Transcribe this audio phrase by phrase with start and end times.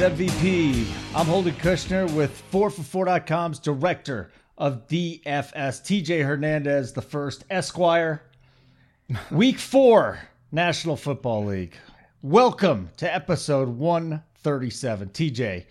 [0.00, 0.86] MVP.
[1.14, 8.22] I'm Holden Kushner with 4for4.com's director of DFS, TJ Hernandez, the first Esquire.
[9.30, 10.18] Week four,
[10.50, 11.74] National Football League.
[12.22, 15.10] Welcome to episode 137.
[15.10, 15.66] TJ,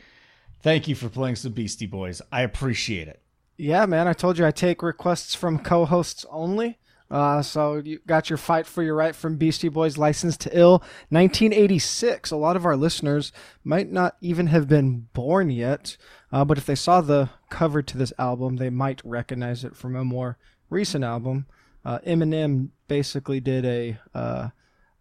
[0.61, 2.21] thank you for playing some Beastie Boys.
[2.31, 3.23] I appreciate it.
[3.57, 4.07] Yeah, man.
[4.07, 6.77] I told you I take requests from co-hosts only.
[7.11, 10.79] Uh, so you got your fight for your right from Beastie Boys, Licensed to Ill,
[11.09, 12.29] 1986.
[12.31, 13.31] A lot of our listeners
[13.63, 15.97] might not even have been born yet,
[16.31, 19.95] uh, but if they saw the cover to this album, they might recognize it from
[19.95, 20.37] a more
[20.69, 21.47] recent album.
[21.83, 24.49] Uh, Eminem basically did a uh,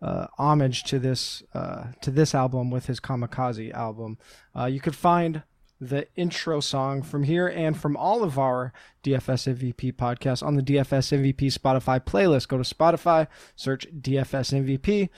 [0.00, 4.16] uh, homage to this uh, to this album with his Kamikaze album.
[4.66, 5.42] You could find
[5.80, 8.72] the intro song from here and from all of our
[9.04, 12.48] DFS MVP podcasts on the DFS MVP Spotify playlist.
[12.48, 15.08] Go to Spotify, search DFS MVP,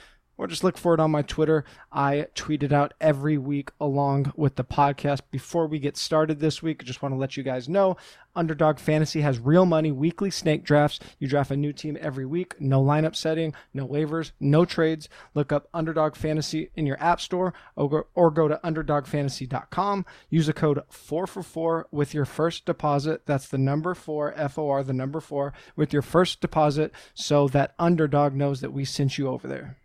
[0.41, 1.63] or just look for it on my Twitter.
[1.91, 5.19] I tweet it out every week along with the podcast.
[5.29, 7.95] Before we get started this week, I just want to let you guys know
[8.35, 10.99] Underdog Fantasy has real money weekly snake drafts.
[11.19, 15.09] You draft a new team every week, no lineup setting, no waivers, no trades.
[15.35, 20.05] Look up Underdog Fantasy in your app store or go, to underdogfantasy.com.
[20.31, 23.27] Use the code 4 for 4 with your first deposit.
[23.27, 27.47] That's the number 4, F O R, the number 4, with your first deposit so
[27.49, 29.77] that Underdog knows that we sent you over there.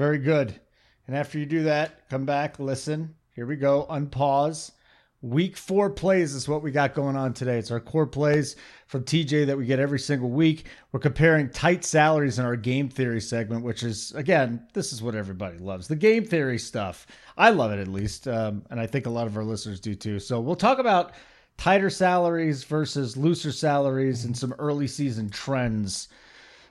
[0.00, 0.58] Very good.
[1.06, 3.16] And after you do that, come back, listen.
[3.34, 3.86] Here we go.
[3.90, 4.70] Unpause.
[5.20, 7.58] Week four plays is what we got going on today.
[7.58, 8.56] It's our core plays
[8.86, 10.64] from TJ that we get every single week.
[10.90, 15.14] We're comparing tight salaries in our game theory segment, which is, again, this is what
[15.14, 17.06] everybody loves the game theory stuff.
[17.36, 18.26] I love it at least.
[18.26, 20.18] Um, and I think a lot of our listeners do too.
[20.18, 21.12] So we'll talk about
[21.58, 26.08] tighter salaries versus looser salaries and some early season trends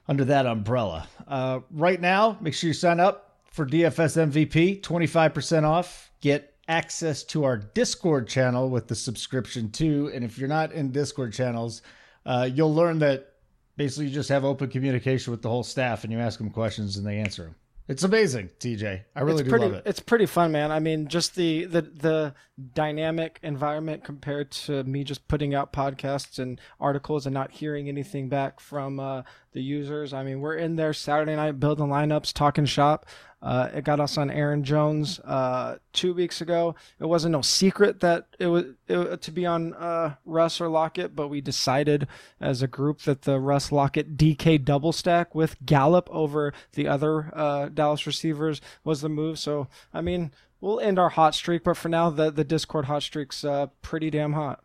[0.10, 1.08] under that umbrella.
[1.28, 6.12] Uh, right now, make sure you sign up for DFS MVP, 25% off.
[6.20, 10.12] Get access to our Discord channel with the subscription too.
[10.14, 11.84] And if you're not in Discord channels,
[12.26, 13.34] uh, you'll learn that
[13.78, 16.98] basically you just have open communication with the whole staff and you ask them questions
[16.98, 17.56] and they answer them.
[17.90, 19.02] It's amazing, TJ.
[19.16, 19.84] I really it's do pretty, love it.
[19.84, 20.72] It's pretty fun, man.
[20.72, 22.36] I mean, just the, the the
[22.76, 28.30] dynamic environment compared to me just putting out podcasts and articles and not hearing anything
[28.30, 29.24] back from uh,
[29.54, 30.14] the users.
[30.14, 33.08] I mean, we're in there Saturday night building lineups, talking shop.
[33.42, 36.76] Uh, it got us on Aaron Jones uh, two weeks ago.
[37.00, 41.16] It wasn't no secret that it was it, to be on uh, Russ or Lockett,
[41.16, 42.08] but we decided
[42.42, 47.32] as a group that the Russ Lockett DK double stack with Gallup over the other
[47.34, 49.40] uh, Dallas receivers was the move.
[49.40, 53.04] So I mean, we'll end our hot streak, but for now, the the Discord hot
[53.04, 54.62] streak's uh, pretty damn hot.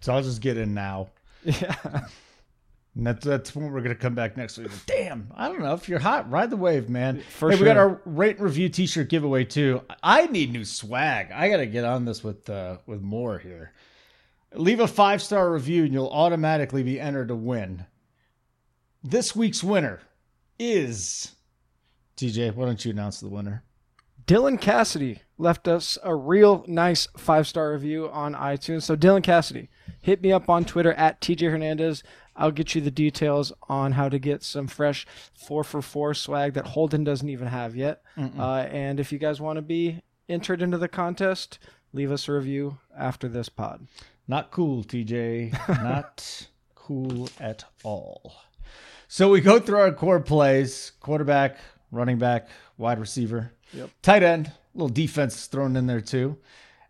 [0.00, 1.08] So I'll just get in now.
[1.44, 2.06] Yeah.
[2.98, 4.72] And that's, that's when we're going to come back next week.
[4.86, 5.72] Damn, I don't know.
[5.72, 7.20] If you're hot, ride the wave, man.
[7.20, 9.82] For hey, we got our rate and review T-shirt giveaway too.
[10.02, 11.30] I need new swag.
[11.30, 13.72] I got to get on this with uh, with more here.
[14.52, 17.86] Leave a five star review, and you'll automatically be entered to win.
[19.04, 20.00] This week's winner
[20.58, 21.36] is
[22.16, 22.52] TJ.
[22.56, 23.62] Why don't you announce the winner?
[24.26, 28.82] Dylan Cassidy left us a real nice five star review on iTunes.
[28.82, 29.70] So, Dylan Cassidy,
[30.00, 32.02] hit me up on Twitter at TJ Hernandez.
[32.38, 36.54] I'll get you the details on how to get some fresh four for four swag
[36.54, 38.02] that Holden doesn't even have yet.
[38.16, 41.58] Uh, and if you guys want to be entered into the contest,
[41.92, 43.86] leave us a review after this pod.
[44.28, 45.52] Not cool, TJ.
[45.82, 48.34] Not cool at all.
[49.08, 51.58] So we go through our core plays quarterback,
[51.90, 53.90] running back, wide receiver, Yep.
[54.02, 56.36] tight end, a little defense thrown in there too,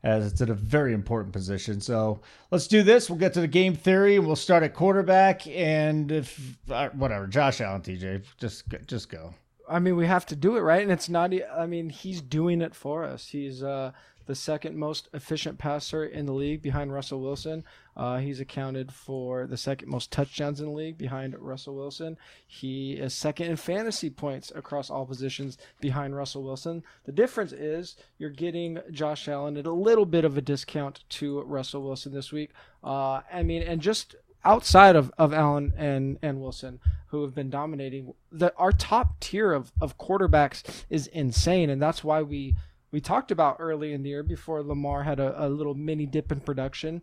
[0.08, 1.80] as it's at a very important position.
[1.80, 2.20] So
[2.50, 3.10] let's do this.
[3.10, 5.46] We'll get to the game theory and we'll start at quarterback.
[5.46, 9.34] And if, uh, whatever, Josh Allen, TJ, just, just go.
[9.68, 10.82] I mean, we have to do it, right?
[10.82, 13.28] And it's not, I mean, he's doing it for us.
[13.28, 13.92] He's uh,
[14.28, 17.64] the second most efficient passer in the league behind Russell Wilson.
[17.96, 22.18] Uh, he's accounted for the second most touchdowns in the league behind Russell Wilson.
[22.46, 26.84] He is second in fantasy points across all positions behind Russell Wilson.
[27.06, 31.40] The difference is you're getting Josh Allen at a little bit of a discount to
[31.40, 32.50] Russell Wilson this week.
[32.84, 34.14] Uh, I mean, and just
[34.44, 39.52] outside of, of Allen and, and Wilson, who have been dominating, the, our top tier
[39.52, 41.70] of, of quarterbacks is insane.
[41.70, 42.56] And that's why we,
[42.90, 46.32] we talked about early in the year before Lamar had a, a little mini dip
[46.32, 47.02] in production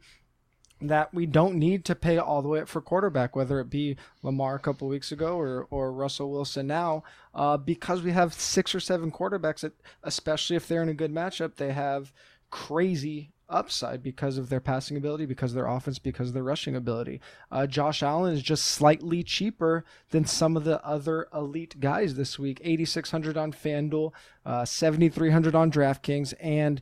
[0.81, 3.95] that we don't need to pay all the way up for quarterback, whether it be
[4.21, 7.03] Lamar a couple weeks ago or, or Russell Wilson now,
[7.33, 9.73] uh, because we have six or seven quarterbacks that,
[10.03, 12.11] especially if they're in a good matchup, they have
[12.49, 16.75] crazy upside because of their passing ability, because of their offense, because of their rushing
[16.75, 17.21] ability.
[17.51, 22.39] Uh, Josh Allen is just slightly cheaper than some of the other elite guys this
[22.39, 22.59] week.
[22.63, 24.12] 8,600 on FanDuel,
[24.45, 26.81] uh, 7,300 on DraftKings, and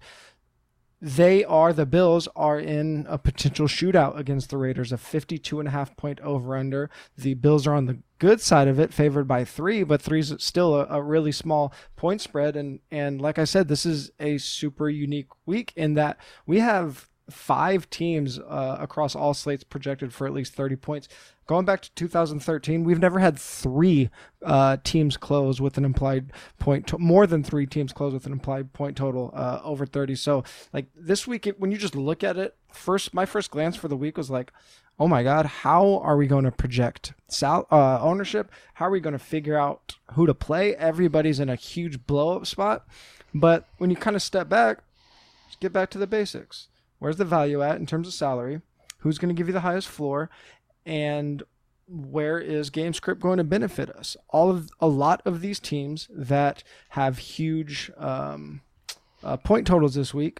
[1.03, 5.67] they are the Bills are in a potential shootout against the Raiders, a 52 and
[5.67, 6.89] a half point over under.
[7.17, 10.33] The Bills are on the good side of it, favored by three, but three is
[10.39, 12.55] still a, a, really small point spread.
[12.55, 17.09] And and like I said, this is a super unique week in that we have
[17.33, 21.07] five teams uh, across all slates projected for at least 30 points.
[21.45, 24.09] Going back to 2013, we've never had three
[24.45, 28.31] uh, teams close with an implied point, to- more than three teams close with an
[28.31, 30.15] implied point total uh, over 30.
[30.15, 33.75] So, like this week, it, when you just look at it, first, my first glance
[33.75, 34.53] for the week was like,
[34.99, 38.49] oh my God, how are we going to project sal- uh, ownership?
[38.75, 40.75] How are we going to figure out who to play?
[40.75, 42.85] Everybody's in a huge blow up spot.
[43.33, 44.79] But when you kind of step back,
[45.59, 46.67] get back to the basics
[47.03, 48.61] Where's the value at in terms of salary?
[48.99, 50.29] Who's going to give you the highest floor?
[50.85, 51.43] And
[51.85, 54.15] where is GameScript going to benefit us?
[54.29, 58.61] All of a lot of these teams that have huge um,
[59.21, 60.39] uh, point totals this week,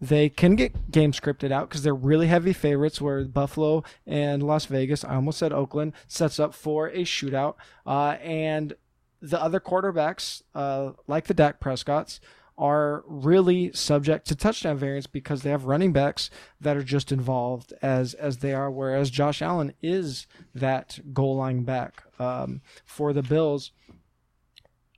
[0.00, 2.98] they can get game scripted out because they're really heavy favorites.
[3.02, 7.56] Where Buffalo and Las Vegas, I almost said Oakland, sets up for a shootout,
[7.86, 8.72] uh, and
[9.20, 12.20] the other quarterbacks, uh, like the Dak Prescott's,
[12.60, 16.28] are really subject to touchdown variance because they have running backs
[16.60, 18.70] that are just involved as as they are.
[18.70, 23.72] Whereas Josh Allen is that goal line back um, for the Bills.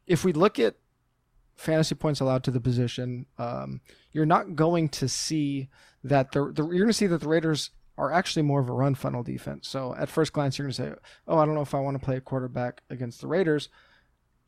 [0.08, 0.74] If we look at
[1.54, 3.80] fantasy points allowed to the position, um,
[4.10, 5.68] you're not going to see
[6.02, 8.72] that the, the you're going to see that the Raiders are actually more of a
[8.72, 9.68] run funnel defense.
[9.68, 10.92] So at first glance, you're going to say,
[11.28, 13.68] "Oh, I don't know if I want to play a quarterback against the Raiders."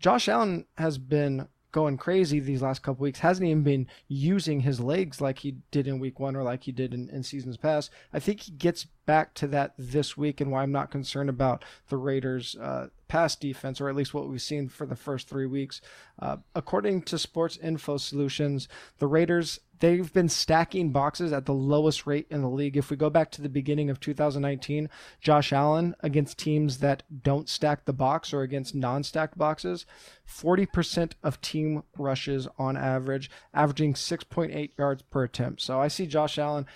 [0.00, 3.19] Josh Allen has been going crazy these last couple weeks.
[3.19, 6.71] Hasn't even been using his legs like he did in week one or like he
[6.71, 7.91] did in, in seasons past.
[8.12, 11.64] I think he gets back to that this week and why I'm not concerned about
[11.88, 15.46] the Raiders' uh, pass defense, or at least what we've seen for the first three
[15.46, 15.80] weeks.
[16.18, 18.68] Uh, according to Sports Info Solutions,
[18.98, 22.76] the Raiders they've been stacking boxes at the lowest rate in the league.
[22.76, 24.88] If we go back to the beginning of 2019,
[25.20, 29.84] Josh Allen against teams that don't stack the box or against non-stacked boxes,
[30.26, 35.60] 40% of team rushes on average, averaging 6.8 yards per attempt.
[35.60, 36.66] So I see Josh Allen.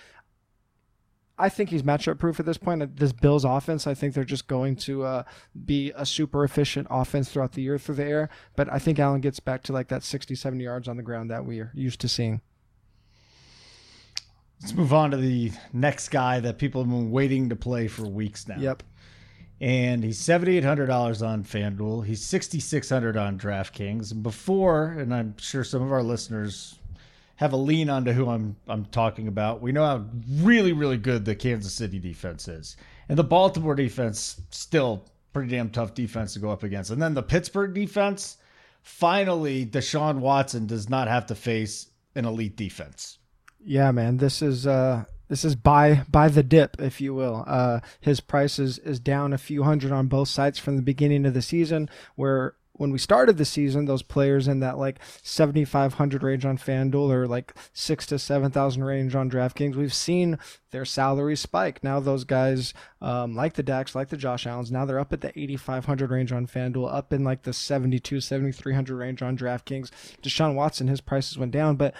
[1.39, 2.97] I think he's matchup proof at this point.
[2.97, 5.23] This Bills offense, I think they're just going to uh,
[5.65, 8.29] be a super efficient offense throughout the year through the air.
[8.57, 11.31] But I think Allen gets back to like that 60, 70 yards on the ground
[11.31, 12.41] that we are used to seeing.
[14.61, 18.05] Let's move on to the next guy that people have been waiting to play for
[18.05, 18.57] weeks now.
[18.59, 18.83] Yep.
[19.61, 22.05] And he's seventy eight hundred dollars on FanDuel.
[22.05, 24.11] He's $6,600 on DraftKings.
[24.11, 26.79] And before, and I'm sure some of our listeners
[27.39, 29.61] have a lean onto who I'm I'm talking about.
[29.61, 30.05] We know how
[30.41, 32.75] really really good the Kansas City defense is,
[33.07, 36.91] and the Baltimore defense still pretty damn tough defense to go up against.
[36.91, 38.35] And then the Pittsburgh defense,
[38.81, 43.19] finally, Deshaun Watson does not have to face an elite defense.
[43.63, 47.45] Yeah, man, this is uh this is buy buy the dip, if you will.
[47.47, 51.25] Uh, his price is, is down a few hundred on both sides from the beginning
[51.25, 56.23] of the season, where when we started the season, those players in that like 7,500
[56.23, 60.39] range on FanDuel or like six to 7,000 range on DraftKings, we've seen
[60.71, 61.83] their salary spike.
[61.83, 65.19] Now those guys, um, like the Dax, like the Josh Allens, now they're up at
[65.19, 69.91] the 8,500 range on FanDuel, up in like the 72, 7,300 range on DraftKings.
[70.21, 71.93] Deshaun Watson, his prices went down, but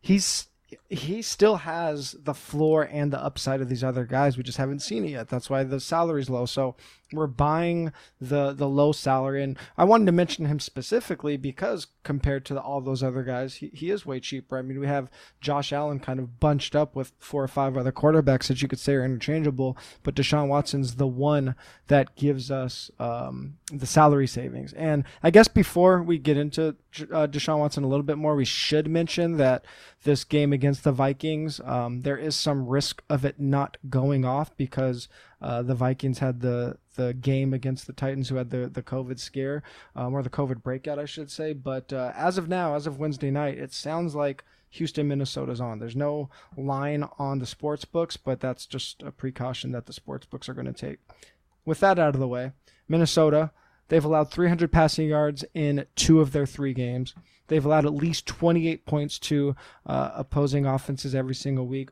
[0.00, 0.48] he's
[0.88, 4.36] he still has the floor and the upside of these other guys.
[4.36, 5.28] We just haven't seen it yet.
[5.28, 6.46] That's why the salary's low.
[6.46, 6.76] So
[7.12, 12.44] we're buying the the low salary, and I wanted to mention him specifically because compared
[12.46, 14.58] to the, all those other guys, he, he is way cheaper.
[14.58, 17.92] I mean, we have Josh Allen kind of bunched up with four or five other
[17.92, 21.54] quarterbacks that you could say are interchangeable, but Deshaun Watson's the one
[21.88, 24.72] that gives us um, the salary savings.
[24.72, 26.76] And I guess before we get into
[27.12, 29.64] uh, Deshaun Watson a little bit more, we should mention that
[30.04, 34.56] this game against the Vikings, um, there is some risk of it not going off
[34.56, 35.08] because
[35.42, 39.18] uh, the Vikings had the the game against the Titans, who had the the COVID
[39.18, 39.62] scare
[39.96, 41.52] um, or the COVID breakout, I should say.
[41.52, 45.80] But uh, as of now, as of Wednesday night, it sounds like Houston, Minnesota's on.
[45.80, 50.26] There's no line on the sports books, but that's just a precaution that the sports
[50.26, 50.98] books are going to take.
[51.64, 52.52] With that out of the way,
[52.88, 53.50] Minnesota,
[53.88, 57.14] they've allowed 300 passing yards in two of their three games.
[57.48, 61.90] They've allowed at least 28 points to uh, opposing offenses every single week.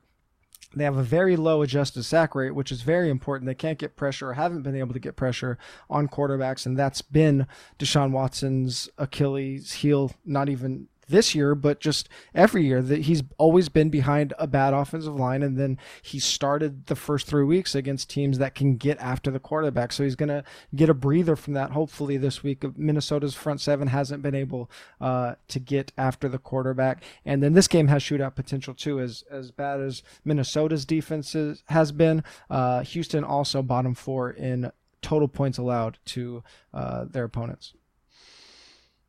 [0.75, 3.47] They have a very low adjusted sack rate, which is very important.
[3.47, 5.59] They can't get pressure or haven't been able to get pressure
[5.89, 7.47] on quarterbacks, and that's been
[7.79, 13.69] Deshaun Watson's Achilles heel, not even this year, but just every year that he's always
[13.69, 18.09] been behind a bad offensive line, and then he started the first three weeks against
[18.11, 19.93] teams that can get after the quarterback.
[19.93, 21.73] So he's going to get a breather from that.
[21.73, 27.03] Hopefully this week, Minnesota's front seven hasn't been able uh, to get after the quarterback,
[27.25, 29.01] and then this game has shootout potential too.
[29.01, 34.71] As as bad as Minnesota's defense is, has been, uh, Houston also bottom four in
[35.03, 37.75] total points allowed to uh, their opponents.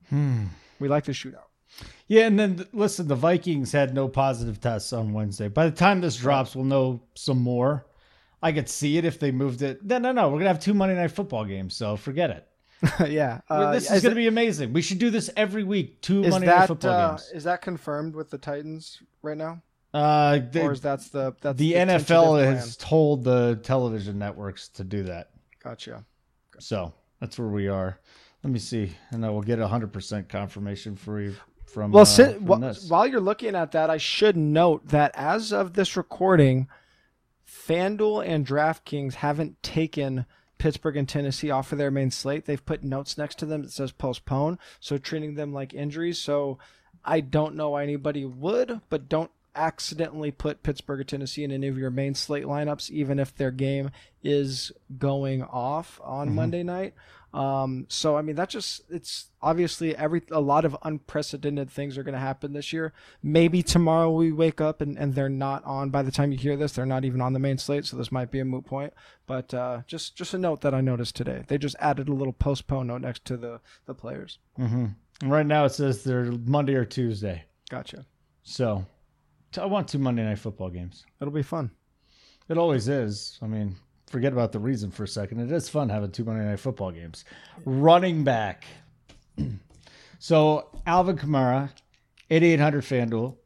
[0.10, 0.46] Hmm.
[0.80, 1.51] We like to shoot out.
[2.08, 5.48] Yeah, and then listen, the Vikings had no positive tests on Wednesday.
[5.48, 7.86] By the time this drops, we'll know some more.
[8.42, 9.84] I could see it if they moved it.
[9.86, 10.30] No, no, no.
[10.30, 12.48] We're gonna have two Monday night football games, so forget it.
[13.10, 14.74] yeah, uh, this is, is gonna it, be amazing.
[14.74, 16.02] We should do this every week.
[16.02, 17.32] Two Monday that, night football uh, games.
[17.34, 19.62] Is that confirmed with the Titans right now?
[19.94, 24.68] Uh, they, or is that's the that's the, the NFL has told the television networks
[24.70, 25.30] to do that.
[25.64, 26.04] Gotcha.
[26.60, 28.00] So that's where we are.
[28.44, 31.36] Let me see, and I will get hundred percent confirmation for you
[31.74, 31.92] from.
[31.92, 35.52] Well, uh, sit, from wh- while you're looking at that, I should note that as
[35.52, 36.68] of this recording,
[37.48, 40.26] FanDuel and DraftKings haven't taken
[40.58, 42.46] Pittsburgh and Tennessee off of their main slate.
[42.46, 46.20] They've put notes next to them that says postpone, so treating them like injuries.
[46.20, 46.60] So
[47.04, 51.68] I don't know why anybody would, but don't accidentally put Pittsburgh or Tennessee in any
[51.68, 53.92] of your main slate lineups, even if their game
[54.24, 56.36] is going off on mm-hmm.
[56.36, 56.94] Monday night.
[57.34, 62.04] Um, so I mean that just it's obviously every a lot of unprecedented things are
[62.04, 62.94] going to happen this year.
[63.24, 66.58] Maybe tomorrow we wake up and, and they're not on by the time you hear
[66.58, 66.74] this.
[66.74, 68.94] They're not even on the main slate, so this might be a moot point.
[69.28, 71.44] But uh, just just a note that I noticed today.
[71.48, 74.40] They just added a little postpone note next to the the players.
[74.60, 75.30] Mm-hmm.
[75.30, 77.46] Right now it says they're Monday or Tuesday.
[77.70, 78.06] Gotcha.
[78.44, 78.86] So
[79.58, 81.06] I want two Monday night football games.
[81.22, 81.72] It'll be fun.
[82.50, 83.40] It always is.
[83.42, 83.78] I mean,
[84.12, 85.40] forget about the reason for a second.
[85.40, 87.26] It is fun having two Monday night football games.
[87.66, 88.66] Running back.
[90.20, 91.72] so Alvin Kamara,
[92.30, 93.38] 8800 FanDuel,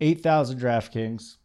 [0.00, 1.36] 8000 DraftKings.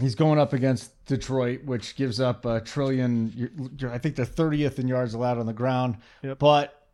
[0.00, 3.78] He's going up against Detroit, which gives up a trillion.
[3.90, 5.98] I think they're 30th in yards allowed on the ground.
[6.22, 6.38] Yep.
[6.38, 6.88] But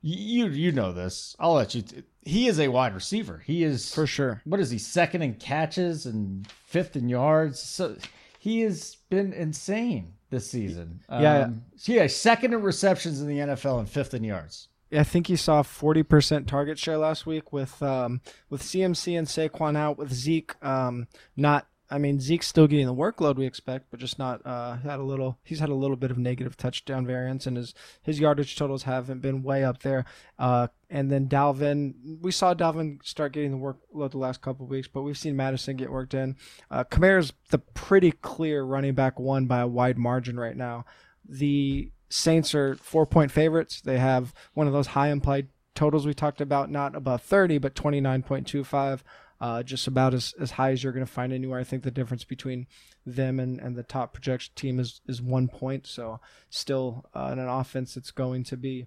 [0.00, 1.36] you you know this.
[1.38, 1.82] I'll let you.
[1.82, 3.42] T- he is a wide receiver.
[3.44, 4.40] He is for sure.
[4.44, 4.78] What is he?
[4.78, 7.60] Second in catches and fifth in yards.
[7.60, 7.96] So
[8.46, 11.00] he has been insane this season.
[11.10, 12.06] Yeah, um, yeah.
[12.06, 14.68] Second in receptions in the NFL and fifth in yards.
[14.92, 19.26] I think he saw forty percent target share last week with um, with CMC and
[19.26, 23.86] Saquon out with Zeke um, not I mean, Zeke's still getting the workload we expect,
[23.90, 25.38] but just not uh, had a little.
[25.44, 29.20] He's had a little bit of negative touchdown variance, and his his yardage totals haven't
[29.20, 30.04] been way up there.
[30.38, 34.88] Uh, and then Dalvin, we saw Dalvin start getting the workload the last couple weeks,
[34.88, 36.36] but we've seen Mattison get worked in.
[36.70, 40.84] Uh, Kamara's the pretty clear running back one by a wide margin right now.
[41.28, 43.80] The Saints are four point favorites.
[43.80, 47.74] They have one of those high implied totals we talked about, not above 30, but
[47.74, 49.02] 29.25
[49.40, 51.60] uh, just about as, as high as you're going to find anywhere.
[51.60, 52.66] I think the difference between
[53.04, 55.86] them and, and the top projection team is, is one point.
[55.86, 58.86] So still uh, in an offense that's going to be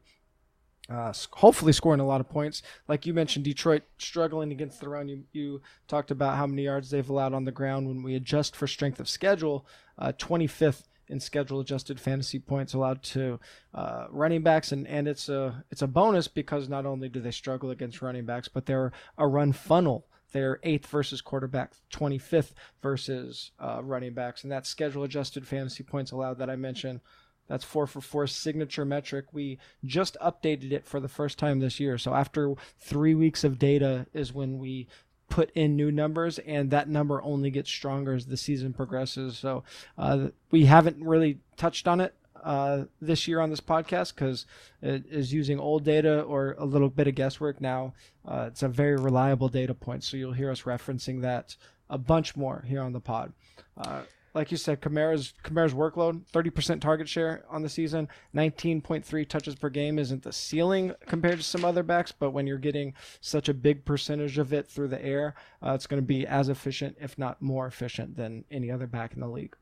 [0.90, 2.64] uh, hopefully scoring a lot of points.
[2.88, 5.08] Like you mentioned, Detroit struggling against the run.
[5.08, 7.88] You, you talked about how many yards they've allowed on the ground.
[7.88, 9.68] When we adjust for strength of schedule,
[10.00, 13.40] 25th uh, in schedule adjusted fantasy points allowed to
[13.74, 17.32] uh, running backs, and, and it's a it's a bonus because not only do they
[17.32, 23.52] struggle against running backs, but they're a run funnel they're eighth versus quarterback, 25th versus
[23.60, 24.44] uh, running backs.
[24.44, 27.02] And that schedule adjusted fantasy points allowed that I mentioned.
[27.48, 29.26] That's four for four signature metric.
[29.32, 31.98] We just updated it for the first time this year.
[31.98, 34.88] So after three weeks of data is when we
[35.30, 39.38] put in new numbers, and that number only gets stronger as the season progresses.
[39.38, 39.64] So
[39.98, 44.46] uh, we haven't really touched on it uh, this year on this podcast because
[44.82, 47.62] it is using old data or a little bit of guesswork.
[47.62, 47.94] Now
[48.26, 51.56] uh, it's a very reliable data point, so you'll hear us referencing that
[51.90, 53.34] a bunch more here on the pod.
[53.78, 54.02] Uh,
[54.34, 59.70] like you said, Kamara's Kamara's workload, 30% target share on the season, 19.3 touches per
[59.70, 63.54] game isn't the ceiling compared to some other backs, but when you're getting such a
[63.54, 67.18] big percentage of it through the air, uh, it's going to be as efficient, if
[67.18, 69.56] not more efficient, than any other back in the league.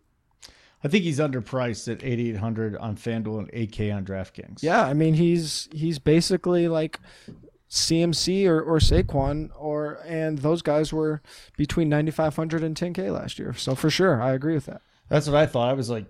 [0.84, 4.62] I think he's underpriced at 8800 on FanDuel and 8K on DraftKings.
[4.62, 7.00] Yeah, I mean he's he's basically like
[7.70, 11.22] CMC or, or Saquon or and those guys were
[11.58, 13.54] between 9500 and 10K last year.
[13.54, 14.82] So for sure, I agree with that.
[15.10, 15.70] That's what I thought.
[15.70, 16.06] I was like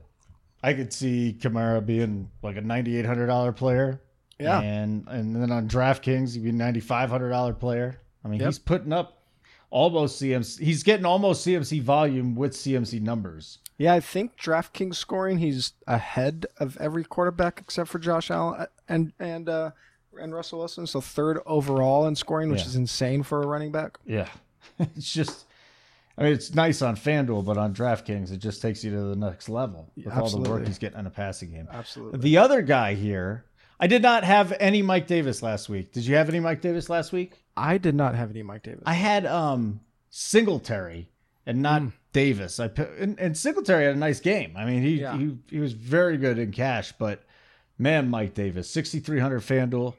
[0.62, 4.02] I could see Kamara being like a $9800 player.
[4.40, 4.60] Yeah.
[4.60, 8.02] And and then on DraftKings he'd be a $9500 player.
[8.24, 8.48] I mean, yep.
[8.48, 9.22] he's putting up
[9.70, 10.60] almost CMC.
[10.60, 13.60] He's getting almost CMC volume with CMC numbers.
[13.78, 18.66] Yeah, I think DraftKings scoring he's ahead of every quarterback except for Josh Allen uh,
[18.90, 19.72] and and uh,
[20.20, 22.68] and Russell Wilson, so third overall in scoring, which Yeah.
[22.68, 24.00] is insane for a running back.
[24.06, 24.28] Yeah.
[24.80, 25.46] it's just,
[26.18, 29.16] I mean, it's nice on FanDuel, but on DraftKings, it just takes you to the
[29.16, 31.68] next level with all the work he's getting in a passing game.
[31.72, 32.20] Absolutely.
[32.20, 33.46] The other guy here,
[33.80, 35.94] I did not have any Mike Davis last week.
[35.94, 37.44] Did you have any Mike Davis last week?
[37.56, 38.82] I did not have any Mike Davis.
[38.88, 41.10] I had um Singletary
[41.48, 41.82] and not
[42.14, 42.60] Davis.
[42.60, 44.54] I and, and Singletary had a nice game.
[44.56, 45.18] I mean, he, Yeah.
[45.18, 47.24] he he was very good in cash, but
[47.80, 49.96] man, Mike Davis, sixty three hundred FanDuel,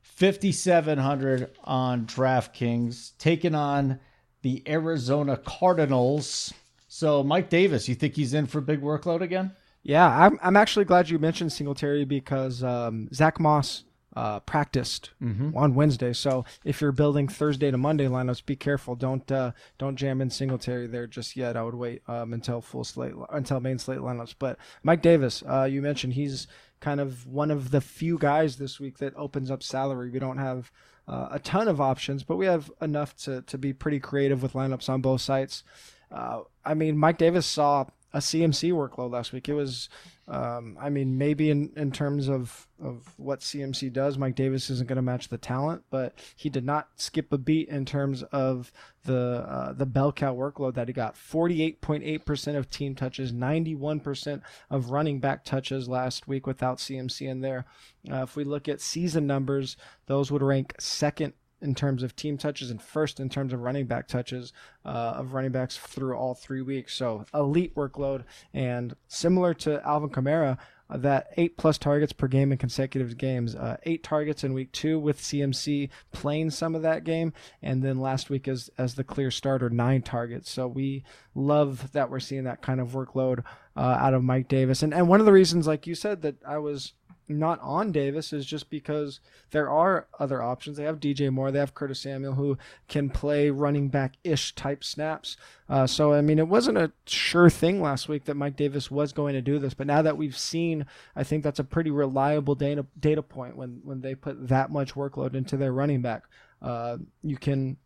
[0.00, 4.00] fifty seven hundred on DraftKings, taking on
[4.42, 6.52] the Arizona Cardinals.
[6.88, 9.52] So, Mike Davis, you think he's in for a big workload again?
[9.82, 13.84] Yeah, I'm, I'm actually glad you mentioned Singletary because um, Zach Moss
[14.16, 15.10] uh, practiced
[15.54, 16.14] on Wednesday.
[16.14, 18.96] So if you're building Thursday to Monday lineups, be careful.
[18.96, 21.56] Don't uh, don't jam in Singletary there just yet.
[21.56, 24.34] I would wait um, until full slate until main slate lineups.
[24.38, 26.46] But Mike Davis, uh, you mentioned he's
[26.80, 30.10] kind of one of the few guys this week that opens up salary.
[30.10, 30.72] We don't have
[31.06, 34.54] uh, a ton of options, but we have enough to to be pretty creative with
[34.54, 35.62] lineups on both sites.
[36.10, 37.84] Uh, I mean, Mike Davis saw
[38.16, 39.46] a CMC workload last week.
[39.46, 39.90] It was,
[40.26, 44.88] um, I mean, maybe in, in terms of, of what CMC does, Mike Davis isn't
[44.88, 48.72] going to match the talent, but he did not skip a beat in terms of
[49.04, 51.14] the uh, the bell cow workload that he got.
[51.14, 57.66] 48.8% of team touches, 91% of running back touches last week without CMC in there.
[58.10, 61.34] Uh, if we look at season numbers, those would rank second
[61.66, 64.52] in terms of team touches and first in terms of running back touches
[64.84, 66.94] uh, of running backs through all three weeks.
[66.94, 70.58] So elite workload and similar to Alvin Kamara,
[70.88, 73.54] uh, that eight plus targets per game in consecutive games.
[73.54, 77.98] Uh, eight targets in week two with CMC playing some of that game, and then
[77.98, 80.50] last week as as the clear starter, nine targets.
[80.50, 81.02] So we
[81.34, 83.42] love that we're seeing that kind of workload
[83.76, 84.82] uh, out of Mike Davis.
[84.82, 86.92] And and one of the reasons, like you said, that I was
[87.28, 90.76] not on Davis is just because there are other options.
[90.76, 92.56] They have DJ Moore, they have Curtis Samuel who
[92.88, 95.36] can play running back ish type snaps.
[95.68, 99.12] Uh, so, I mean, it wasn't a sure thing last week that Mike Davis was
[99.12, 102.54] going to do this, but now that we've seen, I think that's a pretty reliable
[102.54, 106.24] data, data point when, when they put that much workload into their running back.
[106.62, 107.76] Uh, you can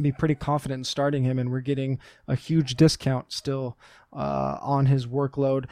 [0.00, 3.76] be pretty confident in starting him, and we're getting a huge discount still
[4.12, 5.66] uh, on his workload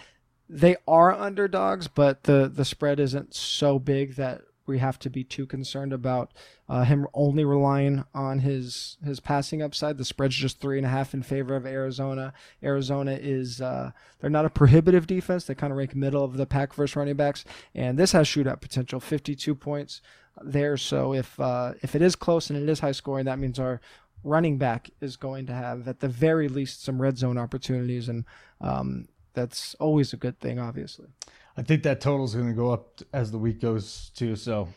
[0.52, 5.22] they are underdogs, but the the spread isn't so big that we have to be
[5.22, 6.32] too concerned about
[6.68, 9.96] uh, him only relying on his his passing upside.
[9.96, 12.32] The spread's just three and a half in favor of Arizona.
[12.64, 15.44] Arizona is uh, they're not a prohibitive defense.
[15.44, 18.60] They kind of rank middle of the pack versus running backs, and this has shootout
[18.60, 18.98] potential.
[18.98, 20.02] Fifty two points
[20.42, 20.76] there.
[20.76, 23.80] So if uh, if it is close and it is high scoring, that means our
[24.24, 28.24] running back is going to have at the very least some red zone opportunities and.
[28.60, 31.08] Um, that's always a good thing, obviously.
[31.56, 34.36] I think that total is going to go up as the week goes too.
[34.36, 34.68] So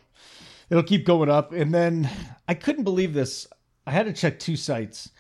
[0.70, 1.52] it'll keep going up.
[1.54, 2.10] And then
[2.48, 3.48] I couldn't believe this.
[3.86, 5.12] I had to check two sites.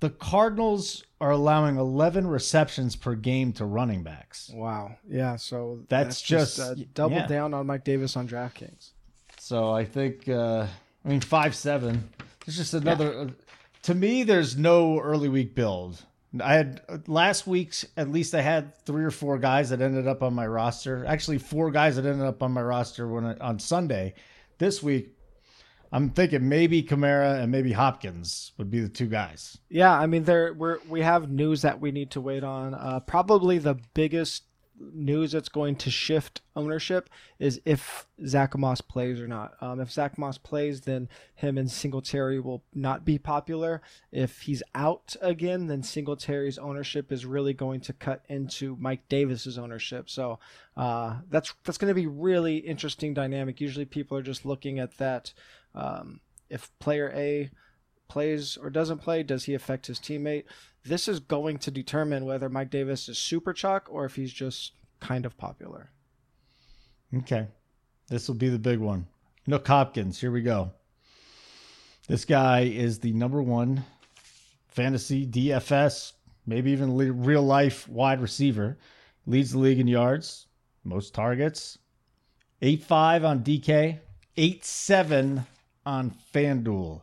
[0.00, 4.50] The Cardinals are allowing 11 receptions per game to running backs.
[4.54, 4.96] Wow.
[5.08, 5.36] Yeah.
[5.36, 7.26] So That's just- uh, double yeah.
[7.26, 8.90] down on Mike Davis on DraftKings.
[9.40, 10.66] So I think, uh,
[11.04, 12.10] I mean, five seven.
[12.46, 13.18] It's just another.
[13.18, 13.26] uh,
[13.84, 16.04] to me, there's no early week build.
[16.40, 17.86] I had last week's.
[17.96, 21.04] At least I had three or four guys that ended up on my roster.
[21.06, 24.14] Actually, four guys that ended up on my roster when on Sunday.
[24.58, 25.16] This week,
[25.90, 29.56] I'm thinking maybe Kamara and maybe Hopkins would be the two guys.
[29.70, 32.74] Yeah, I mean, there we're we have news that we need to wait on.
[32.74, 34.42] Uh, probably the biggest
[34.80, 39.54] news that's going to shift ownership is if Zach Moss plays or not.
[39.60, 43.82] Um, if Zach Moss plays, then him and Singletary will not be popular.
[44.12, 49.58] If he's out again, then Singletary's ownership is really going to cut into Mike Davis's
[49.58, 50.08] ownership.
[50.10, 50.38] So
[50.76, 53.60] uh, that's that's going to be really interesting dynamic.
[53.60, 55.32] Usually, people are just looking at that.
[55.74, 57.50] Um, if player A
[58.08, 60.44] plays or doesn't play, does he affect his teammate?
[60.84, 64.72] This is going to determine whether Mike Davis is super chalk or if he's just
[65.00, 65.90] kind of popular.
[67.14, 67.48] Okay.
[68.08, 69.06] This will be the big one.
[69.46, 70.72] Nuke Hopkins, here we go.
[72.08, 73.84] This guy is the number one
[74.68, 76.12] fantasy DFS,
[76.46, 78.78] maybe even real life wide receiver.
[79.26, 80.46] Leads the league in yards,
[80.84, 81.78] most targets.
[82.62, 83.98] 8 5 on DK,
[84.36, 85.46] 8 7
[85.84, 87.02] on FanDuel.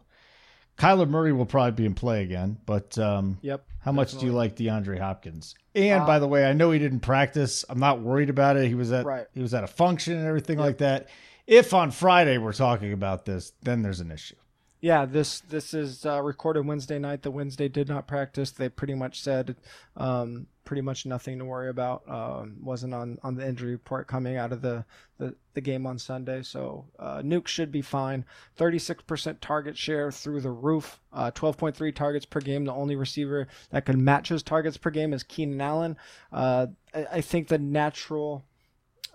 [0.78, 3.66] Kyler Murray will probably be in play again, but um, Yep.
[3.80, 5.56] how much do you like DeAndre Hopkins?
[5.74, 7.64] And Uh, by the way, I know he didn't practice.
[7.70, 8.68] I'm not worried about it.
[8.68, 9.28] He was at Right.
[9.34, 11.08] he was at a function and everything like that.
[11.48, 14.36] If on Friday we're talking about this, then there's an issue.
[14.82, 17.22] Yeah, this this is uh, recorded Wednesday night.
[17.24, 18.52] The Wednesday did not practice.
[18.52, 19.56] They pretty much said
[19.96, 22.04] um, pretty much nothing to worry about.
[22.10, 24.84] Um, wasn't on, on the injury report coming out of the,
[25.18, 26.42] the, the game on Sunday.
[26.42, 28.26] So uh, Nuke should be fine.
[28.58, 31.00] 36% target share through the roof.
[31.14, 32.66] Uh, 12.3 targets per game.
[32.66, 35.98] The only receiver that can match his targets per game is Keenan Allen.
[36.34, 38.44] Uh, I, I think the natural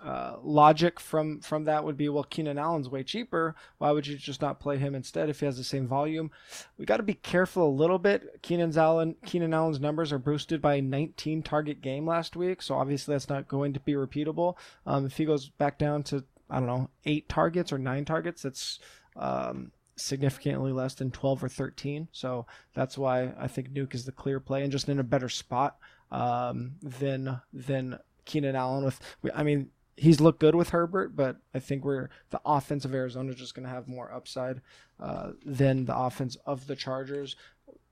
[0.02, 3.54] uh, logic from from that would be well Keenan Allen's way cheaper.
[3.78, 6.30] Why would you just not play him instead if he has the same volume?
[6.78, 8.40] We got to be careful a little bit.
[8.42, 12.74] Keenan Allen Keenan Allen's numbers are boosted by a 19 target game last week so
[12.76, 14.56] obviously that's not going to be repeatable.
[14.86, 18.42] Um, if he goes back down to I don't know eight targets or nine targets
[18.42, 18.78] that's
[19.16, 24.12] um, significantly less than 12 or 13 so that's why I think Nuke is the
[24.12, 25.76] clear play and just in a better spot
[26.10, 29.00] um, than than Keenan Allen with
[29.34, 29.68] I mean
[30.00, 33.54] he's looked good with Herbert, but I think we're the offense of Arizona is just
[33.54, 34.62] going to have more upside
[34.98, 37.36] uh, than the offense of the Chargers,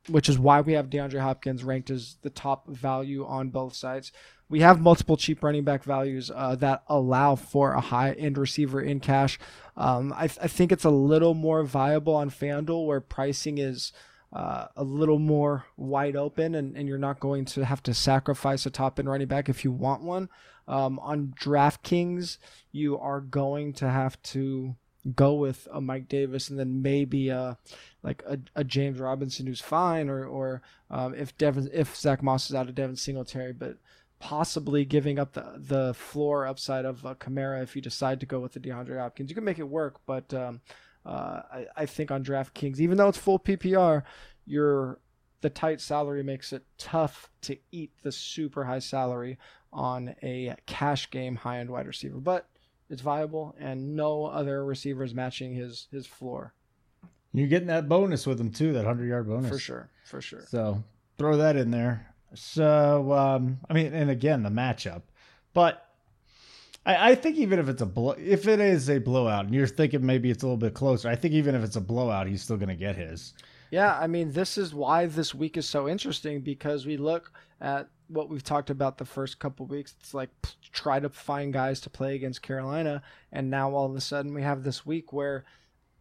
[0.08, 4.10] which is why we have DeAndre Hopkins ranked as the top value on both sides.
[4.48, 8.80] We have multiple cheap running back values uh, that allow for a high end receiver
[8.80, 9.38] in cash.
[9.76, 13.92] Um, I, th- I think it's a little more viable on FanDuel where pricing is
[14.32, 18.64] uh, a little more wide open, and, and you're not going to have to sacrifice
[18.64, 20.30] a top end running back if you want one.
[20.68, 22.38] Um, on DraftKings,
[22.70, 24.76] you are going to have to
[25.14, 27.56] go with a Mike Davis and then maybe a
[28.02, 32.50] like a, a James Robinson who's fine, or or um, if Devin if Zach Moss
[32.50, 33.78] is out of Devin Singletary, but
[34.20, 38.52] possibly giving up the the floor upside of uh, if you decide to go with
[38.52, 39.30] the DeAndre Hopkins.
[39.30, 40.60] You can make it work, but um,
[41.06, 44.02] uh, I, I think on DraftKings, even though it's full PPR,
[44.44, 44.98] your
[45.40, 49.38] the tight salary makes it tough to eat the super high salary
[49.72, 52.18] on a cash game high end wide receiver.
[52.18, 52.48] But
[52.90, 56.54] it's viable, and no other receivers matching his his floor.
[57.32, 60.44] You're getting that bonus with him too, that hundred yard bonus for sure, for sure.
[60.48, 60.82] So
[61.18, 62.14] throw that in there.
[62.34, 65.02] So um, I mean, and again the matchup,
[65.52, 65.84] but
[66.86, 69.66] I, I think even if it's a blow, if it is a blowout, and you're
[69.66, 72.42] thinking maybe it's a little bit closer, I think even if it's a blowout, he's
[72.42, 73.34] still going to get his.
[73.70, 77.88] Yeah, I mean, this is why this week is so interesting because we look at
[78.08, 79.94] what we've talked about the first couple weeks.
[80.00, 80.30] It's like
[80.72, 84.42] try to find guys to play against Carolina, and now all of a sudden we
[84.42, 85.44] have this week where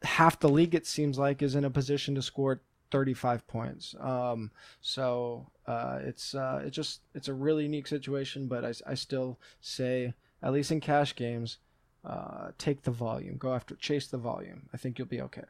[0.03, 3.95] half the league it seems like is in a position to score 35 points.
[3.99, 8.93] Um, so uh, it's uh, it just it's a really unique situation, but I, I
[8.93, 11.57] still say at least in cash games,
[12.05, 14.69] uh, take the volume, go after, chase the volume.
[14.73, 15.43] I think you'll be okay.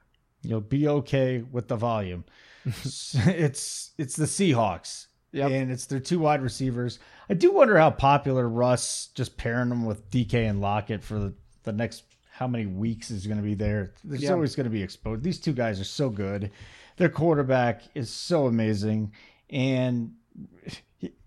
[0.44, 2.26] You'll be okay with the volume.
[2.66, 5.08] it's it's the Seahawks.
[5.38, 5.52] Yep.
[5.52, 7.00] And it's their two wide receivers.
[7.30, 11.34] I do wonder how popular Russ just pairing them with DK and Lockett for the,
[11.64, 13.94] the next how many weeks is going to be there.
[14.04, 14.34] There's yep.
[14.34, 15.24] always going to be exposed.
[15.24, 16.52] These two guys are so good.
[16.98, 19.14] Their quarterback is so amazing.
[19.50, 20.14] And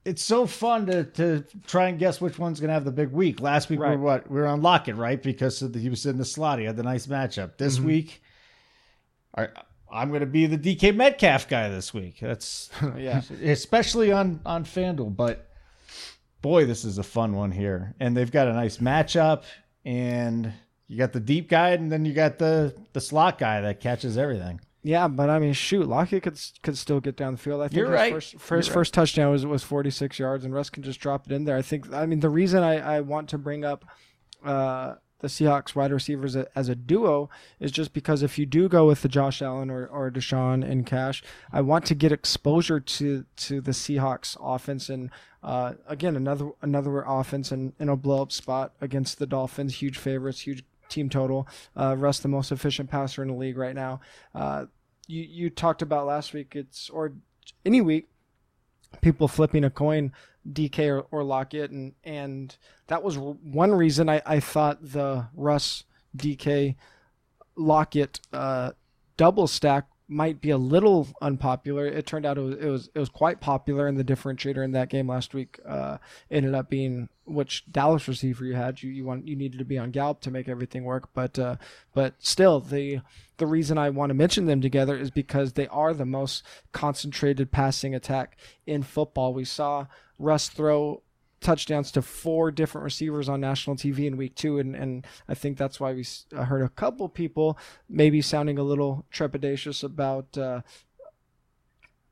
[0.04, 3.40] it's so fun to to try and guess which one's gonna have the big week.
[3.40, 3.90] Last week right.
[3.90, 5.22] we were what we were on Lockett, right?
[5.22, 6.58] Because the, he was in the slot.
[6.58, 7.56] He had the nice matchup.
[7.58, 7.86] This mm-hmm.
[7.86, 8.22] week,
[9.36, 9.48] I,
[9.92, 12.18] I'm gonna be the DK Metcalf guy this week.
[12.20, 15.14] That's yeah, especially on on Fanduel.
[15.14, 15.48] But
[16.42, 19.44] boy, this is a fun one here, and they've got a nice matchup.
[19.84, 20.52] And
[20.86, 24.18] you got the deep guy, and then you got the the slot guy that catches
[24.18, 24.60] everything.
[24.82, 27.60] Yeah, but I mean, shoot, Lockett could could still get down the field.
[27.60, 28.12] I think You're his right.
[28.12, 28.74] first, first, right.
[28.74, 31.56] first touchdown was was 46 yards, and Russ can just drop it in there.
[31.56, 31.92] I think.
[31.92, 33.84] I mean, the reason I, I want to bring up
[34.44, 38.86] uh, the Seahawks wide receivers as a duo is just because if you do go
[38.86, 43.24] with the Josh Allen or, or Deshaun and Cash, I want to get exposure to
[43.36, 45.10] to the Seahawks offense and
[45.42, 49.76] uh, again another another offense in, in a blow up spot against the Dolphins.
[49.76, 51.48] Huge favorites, huge team total.
[51.76, 54.00] Uh, Russ, the most efficient passer in the league right now.
[54.34, 54.66] Uh,
[55.06, 56.54] you you talked about last week.
[56.54, 57.12] It's or
[57.64, 58.08] any week,
[59.00, 60.12] people flipping a coin,
[60.48, 65.84] DK or, or Lockett, and and that was one reason I, I thought the Russ
[66.16, 66.76] DK
[67.56, 68.72] Lockett uh,
[69.16, 71.86] double stack might be a little unpopular.
[71.86, 74.72] It turned out it was it was, it was quite popular, and the differentiator in
[74.72, 75.98] that game last week uh,
[76.30, 78.82] ended up being which Dallas receiver you had.
[78.82, 81.56] You you want you needed to be on Gallup to make everything work, but uh,
[81.94, 83.00] but still the
[83.36, 86.42] the reason I want to mention them together is because they are the most
[86.72, 89.32] concentrated passing attack in football.
[89.32, 89.86] We saw
[90.18, 91.02] Russ throw
[91.40, 94.58] touchdowns to four different receivers on national TV in week two.
[94.58, 99.06] And, and I think that's why we heard a couple people maybe sounding a little
[99.12, 100.60] trepidatious about uh,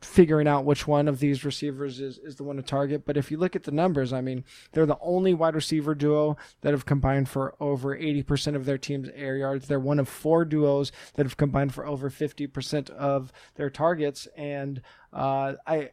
[0.00, 3.04] figuring out which one of these receivers is, is the one to target.
[3.04, 6.36] But if you look at the numbers, I mean, they're the only wide receiver duo
[6.60, 9.66] that have combined for over 80% of their team's air yards.
[9.66, 14.28] They're one of four duos that have combined for over 50% of their targets.
[14.36, 15.90] And uh, I,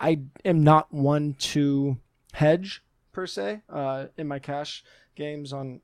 [0.00, 1.98] I am not one to
[2.34, 5.80] hedge per se uh, in my cash games on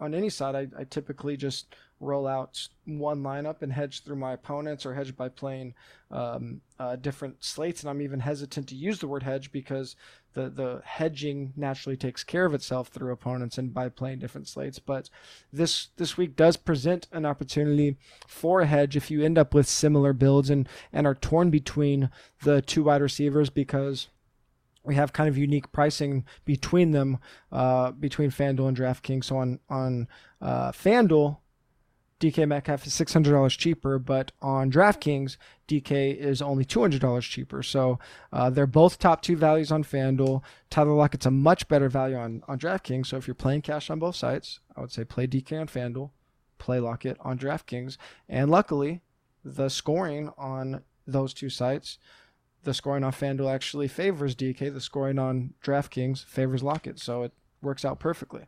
[0.00, 0.54] on any side.
[0.54, 5.16] I, I typically just roll out one lineup and hedge through my opponents or hedge
[5.16, 5.72] by playing
[6.10, 7.80] um, uh, different slates.
[7.80, 9.96] And I'm even hesitant to use the word hedge because
[10.34, 14.78] the, the hedging naturally takes care of itself through opponents and by playing different slates.
[14.78, 15.08] But
[15.52, 19.68] this this week does present an opportunity for a hedge if you end up with
[19.68, 22.10] similar builds and, and are torn between
[22.42, 24.08] the two wide receivers because
[24.84, 27.18] we have kind of unique pricing between them,
[27.50, 29.24] uh, between FanDuel and DraftKings.
[29.24, 30.08] So on on
[30.40, 31.38] uh, FanDuel,
[32.20, 35.36] DK Metcalf is $600 cheaper, but on DraftKings,
[35.68, 37.62] DK is only $200 cheaper.
[37.62, 37.98] So
[38.32, 40.42] uh, they're both top two values on FanDuel.
[40.70, 43.06] Tyler Lockett's a much better value on, on DraftKings.
[43.06, 46.10] So if you're playing cash on both sites, I would say play DK on FanDuel,
[46.58, 47.96] play Lockett on DraftKings.
[48.28, 49.02] And luckily,
[49.44, 51.98] the scoring on those two sites,
[52.64, 54.72] the scoring on FanDuel actually favors DK.
[54.72, 56.98] The scoring on DraftKings favors Lockett.
[56.98, 58.46] So it works out perfectly.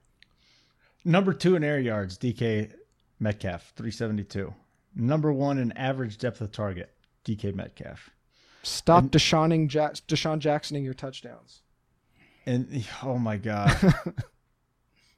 [1.04, 2.72] Number two in air yards, DK
[3.20, 4.52] Metcalf, 372.
[4.94, 6.92] Number one in average depth of target,
[7.24, 8.10] DK Metcalf.
[8.62, 11.62] Stop and, DeSeaning ja- DeSean Jacksoning your touchdowns.
[12.44, 13.76] And oh my god.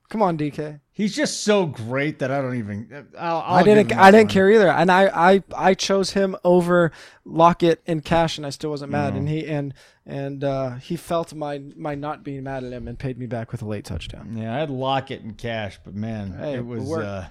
[0.09, 0.81] Come on, DK.
[0.90, 3.09] He's just so great that I don't even.
[3.18, 3.92] I'll, I'll I didn't.
[3.92, 6.92] I didn't care either, and I, I, I chose him over
[7.27, 9.14] Lockett and Cash, and I still wasn't mad.
[9.14, 9.75] And he and
[10.07, 13.53] and uh, he felt my my not being mad at him and paid me back
[13.53, 14.35] with a late touchdown.
[14.35, 16.90] Yeah, I had Lockett and Cash, but man, hey, it was.
[16.90, 17.29] Uh,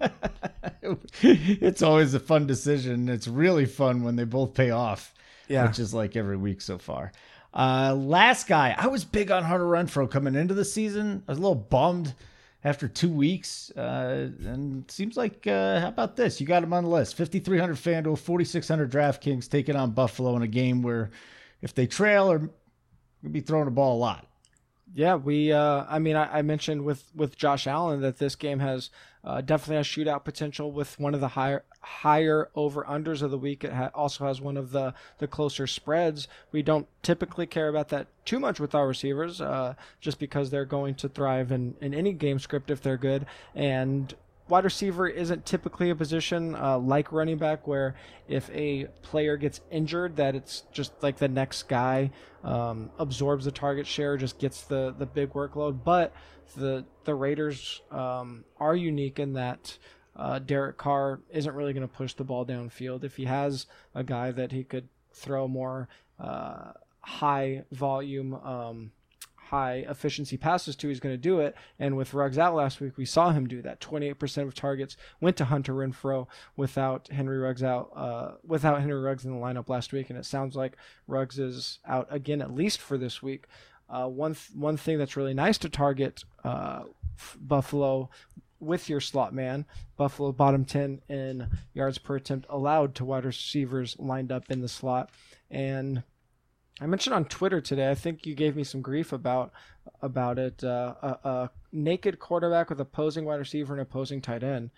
[1.20, 3.10] it's always a fun decision.
[3.10, 5.12] It's really fun when they both pay off.
[5.48, 5.66] Yeah.
[5.66, 7.12] Which is like every week so far.
[7.52, 11.22] Uh, last guy, I was big on Hunter Renfrow coming into the season.
[11.26, 12.14] I was a little bummed
[12.62, 13.70] after two weeks.
[13.76, 16.40] Uh, and seems like, uh, how about this?
[16.40, 20.48] You got him on the list 5,300 FanDuel, 4,600 DraftKings taking on Buffalo in a
[20.48, 21.10] game where
[21.62, 22.50] if they trail or
[23.28, 24.26] be throwing the ball a lot.
[24.94, 25.52] Yeah, we.
[25.52, 28.90] Uh, I mean, I, I, mentioned with with Josh Allen that this game has
[29.22, 33.38] uh, definitely has shootout potential with one of the higher higher over unders of the
[33.38, 33.62] week.
[33.62, 36.26] It ha- also has one of the the closer spreads.
[36.50, 40.64] We don't typically care about that too much with our receivers, uh, just because they're
[40.64, 43.26] going to thrive in in any game script if they're good.
[43.54, 44.12] And
[44.50, 47.94] wide receiver isn't typically a position uh, like running back where
[48.28, 52.10] if a player gets injured that it's just like the next guy
[52.42, 55.84] um, absorbs the target share just gets the the big workload.
[55.84, 56.12] But
[56.56, 59.78] the the raiders um, are unique in that
[60.16, 63.04] uh, Derek Carr isn't really going to push the ball downfield.
[63.04, 68.92] If he has a guy that he could throw more uh, high volume um,
[69.50, 71.56] high efficiency passes to, he's going to do it.
[71.78, 73.80] And with Ruggs out last week, we saw him do that.
[73.80, 79.24] 28% of targets went to Hunter Renfrow without Henry Ruggs out, uh, without Henry Ruggs
[79.24, 80.08] in the lineup last week.
[80.08, 80.76] And it sounds like
[81.08, 83.46] Ruggs is out again, at least for this week.
[83.88, 86.84] Uh, one th- one thing that's really nice to target uh,
[87.40, 88.08] Buffalo
[88.60, 89.66] with your slot man.
[89.96, 94.68] Buffalo bottom 10 in yards per attempt allowed to wide receivers lined up in the
[94.68, 95.10] slot.
[95.50, 96.04] And
[96.80, 97.90] I mentioned on Twitter today.
[97.90, 99.52] I think you gave me some grief about
[100.00, 100.64] about it.
[100.64, 104.70] Uh, a, a, naked quarterback with opposing wide receiver and opposing tight end.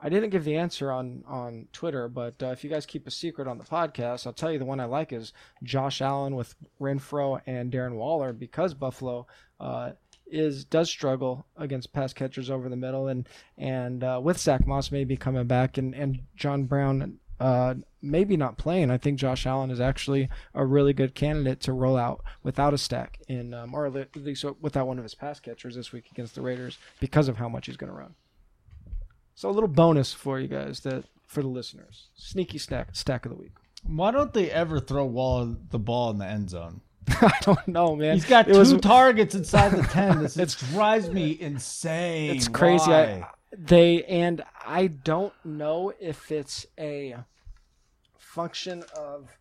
[0.00, 3.10] I didn't give the answer on on Twitter, but uh, if you guys keep a
[3.10, 6.54] secret on the podcast, I'll tell you the one I like is Josh Allen with
[6.80, 9.26] Renfrow and Darren Waller because Buffalo
[9.60, 9.92] uh,
[10.26, 14.90] is does struggle against pass catchers over the middle, and and uh, with Zach Moss
[14.90, 19.70] maybe coming back and and John Brown uh, maybe not playing, I think Josh Allen
[19.70, 23.86] is actually a really good candidate to roll out without a stack in, um, or
[23.86, 27.36] at least without one of his pass catchers this week against the Raiders because of
[27.36, 28.14] how much he's going to run.
[29.34, 33.30] So a little bonus for you guys that for the listeners, sneaky stack stack of
[33.30, 33.52] the week.
[33.84, 36.80] Why don't they ever throw Wall the ball in the end zone?
[37.08, 38.14] I don't know, man.
[38.14, 40.18] He's got it two was, targets inside the ten.
[40.18, 42.34] This it drives me insane.
[42.34, 42.90] It's crazy.
[42.90, 47.16] I, they and I don't know if it's a
[48.18, 49.36] function of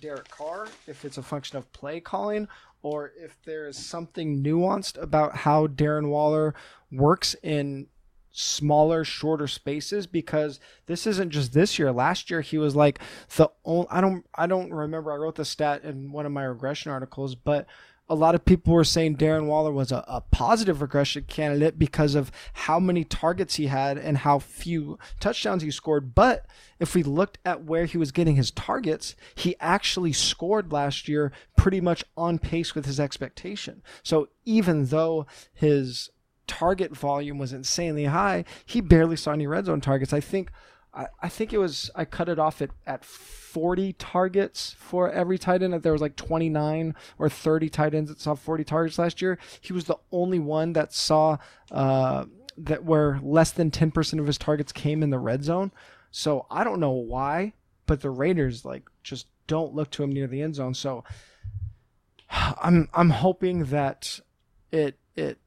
[0.00, 2.48] Derek Carr, if it's a function of play calling,
[2.82, 6.54] or if there is something nuanced about how Darren Waller
[6.92, 7.86] works in
[8.30, 11.90] smaller, shorter spaces because this isn't just this year.
[11.90, 13.00] Last year he was like
[13.36, 16.44] the only I don't I don't remember I wrote the stat in one of my
[16.44, 17.66] regression articles, but
[18.08, 22.14] a lot of people were saying Darren Waller was a, a, positive regression candidate because
[22.14, 26.14] of how many targets he had and how few touchdowns he scored.
[26.14, 26.46] But
[26.78, 31.32] if we looked at where he was getting his targets, he actually scored last year
[31.56, 33.82] pretty much on pace with his expectation.
[34.02, 36.10] So even though his
[36.46, 40.12] target volume was insanely high, he barely saw any red zone targets.
[40.14, 40.50] I think
[40.94, 45.38] I, I think it was I cut it off at, at 40 targets for every
[45.38, 45.82] tight end.
[45.82, 49.38] There was like 29 or 30 tight ends that saw 40 targets last year.
[49.60, 51.38] He was the only one that saw
[51.70, 55.72] uh, that where less than 10% of his targets came in the red zone.
[56.10, 57.52] So I don't know why,
[57.86, 60.74] but the Raiders like just don't look to him near the end zone.
[60.74, 61.04] So
[62.30, 64.20] I'm I'm hoping that
[64.70, 65.38] it it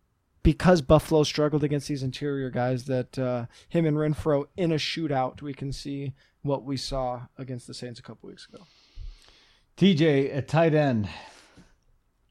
[0.44, 5.42] because Buffalo struggled against these interior guys that uh, him and Renfrow in a shootout
[5.42, 8.66] we can see what we saw against the Saints a couple weeks ago.
[9.78, 11.08] TJ at tight end.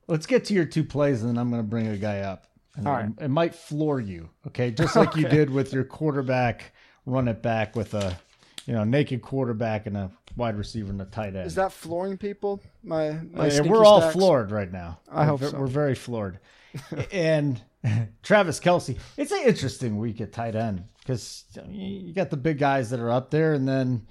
[0.06, 2.46] Let's get to your two plays, and then I'm going to bring a guy up.
[2.76, 3.10] And All right.
[3.20, 4.70] It might floor you, okay?
[4.70, 6.72] Just like you did with your quarterback,
[7.06, 8.18] run it back with a,
[8.66, 11.46] you know, naked quarterback and a wide receiver and a tight end.
[11.46, 12.60] Is that flooring people?
[12.82, 14.16] My, my Yeah, we're all stacks?
[14.16, 14.98] floored right now.
[15.10, 15.58] I We're hope ve- so.
[15.58, 16.38] We're very floored.
[17.12, 17.60] and
[18.22, 22.90] Travis Kelce, it's an interesting week at tight end because you got the big guys
[22.90, 24.06] that are up there, and then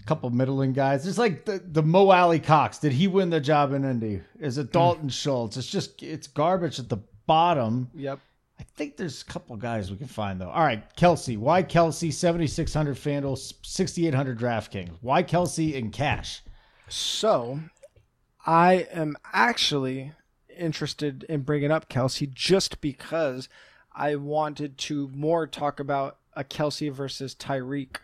[0.00, 1.04] a couple middling guys.
[1.04, 2.78] There's like the the Mo Alie-Cox.
[2.78, 4.22] Did he win the job in Indy?
[4.38, 4.72] Is it mm.
[4.72, 5.56] Dalton Schultz?
[5.56, 7.90] It's just it's garbage at the bottom.
[7.94, 8.20] Yep.
[8.60, 10.50] I think there's a couple guys we can find though.
[10.50, 11.38] All right, Kelce.
[11.38, 12.12] Why Kelce?
[12.12, 14.96] 7600 Fanduel, 6800 DraftKings.
[15.00, 16.42] Why Kelce in cash?
[16.88, 17.60] So,
[18.46, 20.12] I am actually
[20.58, 23.48] interested in bringing up Kelce just because
[23.94, 27.96] I wanted to more talk about a Kelce versus Tyreek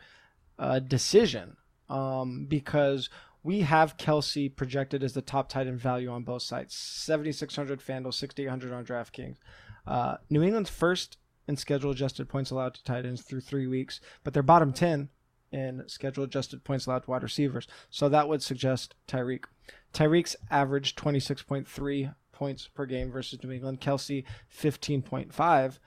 [0.59, 1.57] uh, decision.
[1.89, 3.11] Um, because
[3.43, 8.13] we have Kelce projected as the top tight end value on both sides 7,600 Fanduel,
[8.13, 9.37] 6,800 on DraftKings.
[9.87, 14.01] Uh, New England's first in schedule adjusted points allowed to tight ends through three weeks,
[14.25, 15.11] but they're bottom 10
[15.53, 17.69] in schedule adjusted points allowed to wide receivers.
[17.91, 19.45] So that would suggest Tyreek.
[19.93, 23.81] Tyreek's average 26.3 points per game versus New England.
[23.81, 24.25] Kelce
[24.61, 25.79] 15.5.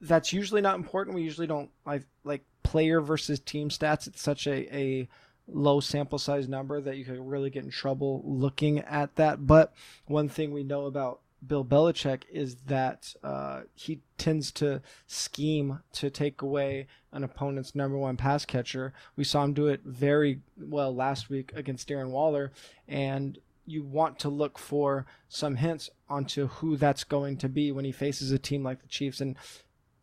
[0.00, 1.14] That's usually not important.
[1.14, 4.06] We usually don't like like player versus team stats.
[4.06, 5.08] It's such a, a
[5.46, 9.46] low sample size number that you could really get in trouble looking at that.
[9.46, 9.72] But
[10.06, 16.08] one thing we know about Bill Belichick is that uh, he tends to scheme to
[16.08, 18.92] take away an opponent's number one pass catcher.
[19.16, 22.52] We saw him do it very well last week against Darren Waller,
[22.86, 27.84] and you want to look for some hints onto who that's going to be when
[27.84, 29.20] he faces a team like the Chiefs.
[29.20, 29.36] And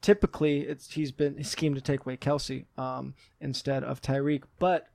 [0.01, 4.87] typically, it's he's been schemed to take away Kelce um, instead of Tyreek, but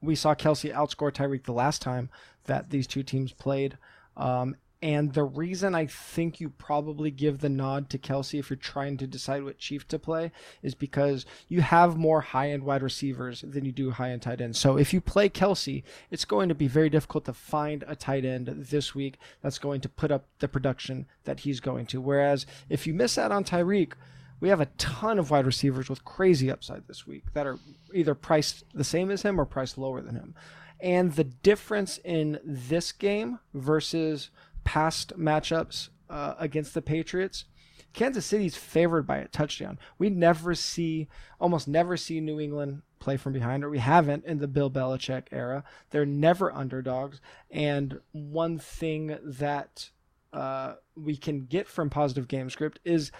[0.00, 2.10] we saw Kelce outscore Tyreek the last time
[2.44, 3.78] that these two teams played.
[4.16, 8.56] Um, and the reason I think you probably give the nod to Kelce if you're
[8.56, 10.30] trying to decide what Chief to play
[10.62, 14.40] is because you have more high end wide receivers than you do high end tight
[14.40, 14.58] ends.
[14.58, 18.24] So if you play Kelce, it's going to be very difficult to find a tight
[18.24, 22.00] end this week that's going to put up the production that he's going to.
[22.00, 23.94] Whereas if you miss out on Tyreek,
[24.38, 27.58] we have a ton of wide receivers with crazy upside this week that are
[27.92, 30.36] either priced the same as him or priced lower than him.
[30.80, 34.30] And the difference in this game versus
[34.64, 37.44] past matchups uh, against the Patriots,
[37.92, 39.78] Kansas City's favored by a touchdown.
[39.98, 41.08] We never see,
[41.40, 45.24] almost never see New England play from behind, or we haven't in the Bill Belichick
[45.32, 45.64] era.
[45.90, 47.20] They're never underdogs.
[47.50, 49.90] And one thing that
[50.32, 53.10] uh, we can get from positive game script is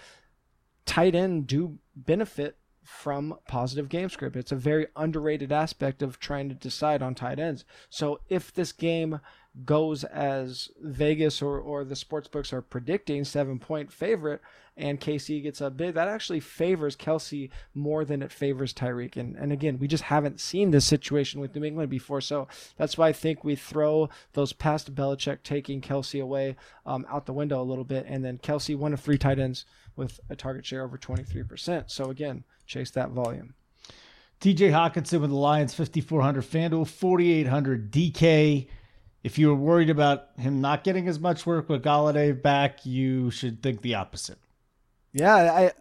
[0.85, 4.35] tight end do benefit from positive game script.
[4.35, 7.65] It's a very underrated aspect of trying to decide on tight ends.
[7.89, 9.19] So if this game
[9.65, 14.41] goes as Vegas or, or the sports books are predicting, seven point favorite,
[14.77, 19.17] and KC gets a bid, that actually favors Kelce more than it favors Tyreek.
[19.17, 22.21] And, and again, we just haven't seen this situation with New England before.
[22.21, 27.25] So that's why I think we throw those past Belichick taking Kelce away um, out
[27.25, 28.05] the window a little bit.
[28.07, 31.91] And then Kelce, one of three tight ends with a target share over 23%.
[31.91, 33.55] So again, chase that volume.
[34.39, 38.67] TJ Hockenson with the Lions, 5,400 FanDuel, 4,800 DK.
[39.23, 43.31] If you were worried about him not getting as much work with Golladay back, you
[43.31, 44.37] should think the opposite.
[45.11, 45.71] Yeah, I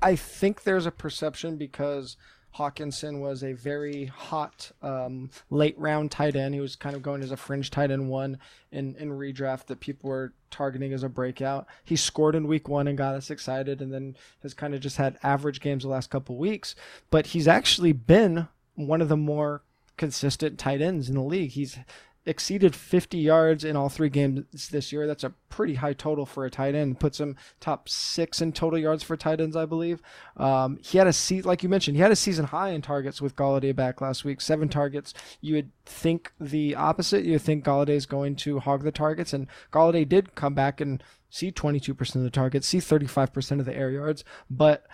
[0.00, 2.16] I think there's a perception because
[2.56, 6.54] Hockenson was a very hot um, late round tight end.
[6.54, 8.38] He was kind of going as a fringe tight end one
[8.72, 11.66] in, in redraft that people were targeting as a breakout.
[11.84, 14.96] He scored in week one and got us excited, and then has kind of just
[14.96, 16.74] had average games the last couple weeks.
[17.10, 19.62] But he's actually been one of the more
[19.96, 21.50] consistent tight ends in the league.
[21.50, 21.78] He's
[22.26, 25.06] exceeded 50 yards in all three games this year.
[25.06, 26.98] That's a pretty high total for a tight end.
[26.98, 30.02] Puts him top six in total yards for tight ends, I believe.
[30.36, 33.22] Um, he had a seat, like you mentioned, he had a season high in targets
[33.22, 34.40] with Golladay back last week.
[34.40, 35.14] Seven targets.
[35.40, 37.24] You would think the opposite.
[37.24, 40.80] You would think Golladay is going to hog the targets, and Golladay did come back
[40.80, 44.24] and see 22% of the targets, see 35% of the air yards.
[44.50, 44.86] But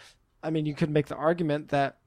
[0.43, 1.99] I mean, you could make the argument that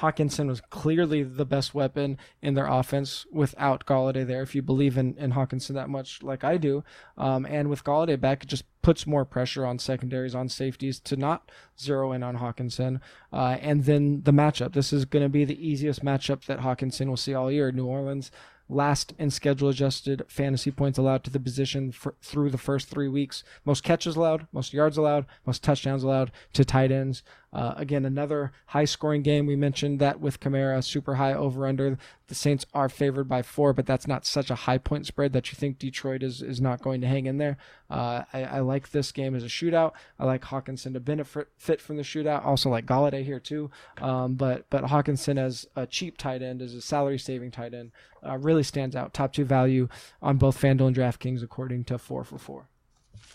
[0.00, 4.42] Hockenson was clearly the best weapon in their offense without Golladay there.
[4.42, 6.84] If you believe in, in Hockenson that much, like I do,
[7.16, 11.16] um, and with Golladay back, it just puts more pressure on secondaries, on safeties to
[11.16, 13.00] not zero in on Hockenson.
[13.32, 14.74] Uh, and then the matchup.
[14.74, 17.72] This is going to be the easiest matchup that Hockenson will see all year.
[17.72, 18.30] New Orleans
[18.68, 23.08] last in schedule adjusted fantasy points allowed to the position for, through the first three
[23.08, 23.44] weeks.
[23.64, 27.22] Most catches allowed, most yards allowed, most touchdowns allowed to tight ends.
[27.52, 29.46] Uh, again, another high scoring game.
[29.46, 31.96] We mentioned that with Kamara, super high over under.
[32.26, 35.50] The Saints are favored by four, but that's not such a high point spread that
[35.50, 37.56] you think Detroit is, is not going to hang in there.
[37.88, 39.92] Uh, I, I, like this game as a shootout.
[40.18, 42.44] I like Hockenson to benefit fit from the shootout.
[42.44, 43.70] Also like Golladay here too.
[44.02, 47.92] Um, but but Hockenson as a cheap tight end, as a salary saving tight end,
[48.26, 49.14] uh, really stands out.
[49.14, 49.88] Top two value
[50.20, 52.68] on both FanDuel and DraftKings according to four for four.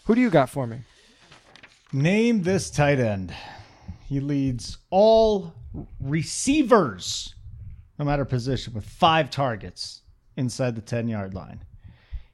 [0.05, 0.79] Who do you got for me?
[1.93, 3.33] Name this tight end.
[4.11, 5.53] He leads all
[6.01, 7.33] receivers,
[7.97, 10.01] no matter position, with five targets
[10.35, 11.63] inside the 10 yard line.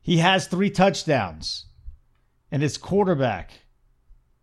[0.02, 1.68] He has three touchdowns,
[2.52, 3.52] and his quarterback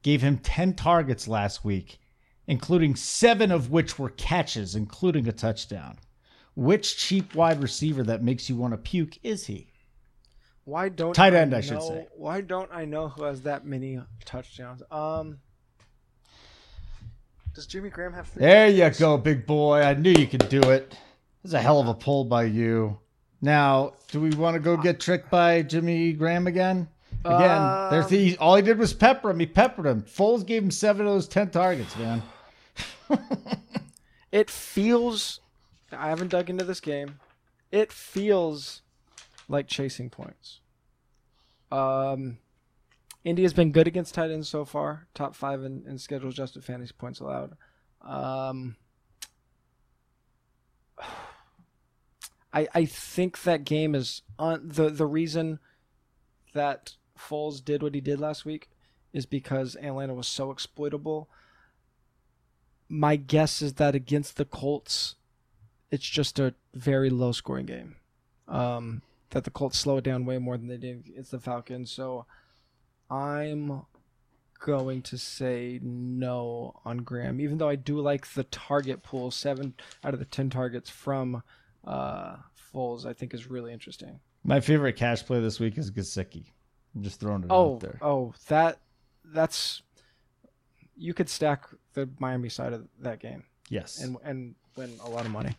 [0.02, 1.98] gave him 10 targets last week,
[2.46, 5.98] including seven of which were catches, including a touchdown.
[6.54, 9.72] Which cheap wide receiver that makes you want to puke is he?
[10.62, 11.52] Why don't tight end?
[11.52, 12.06] I, I should say.
[12.14, 14.84] Why don't I know who has that many touchdowns?
[14.88, 15.38] Um,
[17.54, 18.28] does Jimmy Graham have?
[18.28, 19.80] Three there you go, big boy.
[19.80, 20.96] I knew you could do it.
[21.42, 22.98] That's a hell of a pull by you.
[23.40, 26.88] Now, do we want to go get tricked by Jimmy Graham again?
[27.24, 29.40] Again, um, there's the, all he did was pepper him.
[29.40, 30.02] He peppered him.
[30.02, 32.22] Foles gave him seven of those ten targets, man.
[34.32, 35.40] it feels.
[35.92, 37.20] I haven't dug into this game.
[37.70, 38.82] It feels
[39.48, 40.60] like chasing points.
[41.70, 42.38] Um,
[43.24, 46.92] Indy's been good against tight ends so far, top five in, in schedule adjusted fantasy
[46.96, 47.56] points allowed.
[48.02, 48.76] Um,
[52.52, 55.58] I I think that game is on the the reason
[56.52, 58.68] that Foles did what he did last week
[59.12, 61.28] is because Atlanta was so exploitable.
[62.88, 65.14] My guess is that against the Colts,
[65.90, 67.96] it's just a very low scoring game.
[68.46, 71.90] Um, that the Colts slow it down way more than they did against the Falcons.
[71.90, 72.26] So
[73.14, 73.82] I'm
[74.58, 79.30] going to say no on Graham, even though I do like the target pool.
[79.30, 81.42] Seven out of the ten targets from
[81.86, 82.36] uh,
[82.74, 84.18] Foles, I think, is really interesting.
[84.42, 86.46] My favorite cash play this week is Gesicki.
[86.94, 87.98] I'm just throwing it oh, out there.
[88.02, 88.80] Oh, that
[89.26, 89.82] that's
[90.96, 93.44] you could stack the Miami side of that game.
[93.68, 95.54] Yes, and and win a lot of money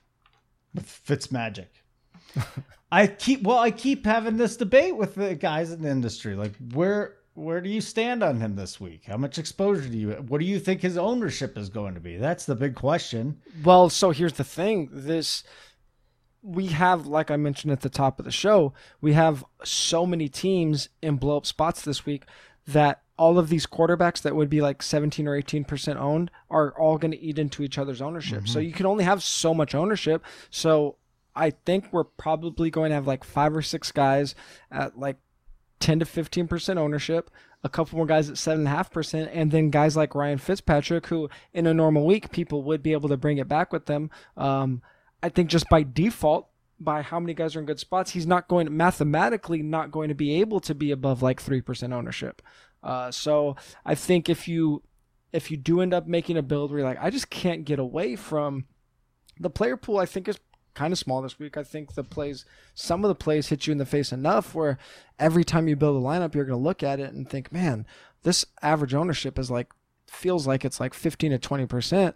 [0.74, 1.72] with Fitz magic.
[2.92, 6.36] I keep well, I keep having this debate with the guys in the industry.
[6.36, 9.04] Like, where where do you stand on him this week?
[9.06, 10.12] How much exposure do you?
[10.28, 12.18] What do you think his ownership is going to be?
[12.18, 13.42] That's the big question.
[13.64, 15.44] Well, so here's the thing: this
[16.42, 20.30] we have, like I mentioned at the top of the show, we have so many
[20.30, 22.24] teams in blow up spots this week
[22.68, 26.72] that all of these quarterbacks that would be like 17 or 18 percent owned are
[26.80, 28.40] all going to eat into each other's ownership.
[28.40, 28.48] Mm-hmm.
[28.48, 30.24] So you can only have so much ownership.
[30.50, 30.98] So
[31.36, 34.36] I think we're probably going to have like five or six guys
[34.72, 35.18] at like
[35.80, 37.30] 10 to 15% ownership,
[37.64, 41.74] a couple more guys at 7.5%, and then guys like Ryan Fitzpatrick, who in a
[41.74, 44.10] normal week, people would be able to bring it back with them.
[44.38, 44.82] Um,
[45.22, 46.50] I think just by default,
[46.80, 50.10] by how many guys are in good spots, he's not going to, mathematically not going
[50.10, 52.42] to be able to be above like 3% ownership.
[52.84, 53.56] Uh, so
[53.86, 54.84] I think if you
[55.34, 57.78] if you do end up making a build where you're like, I just can't get
[57.78, 58.66] away from
[59.38, 60.40] the player pool, I think is
[60.76, 61.58] kind of small this week.
[61.58, 62.46] I think the plays,
[62.76, 64.78] some of the plays hit you in the face enough where
[65.18, 67.88] every time you build a lineup, you're going to look at it and think, man,
[68.24, 69.74] this average ownership is like,
[70.08, 72.14] feels like it's like 15 to 20%.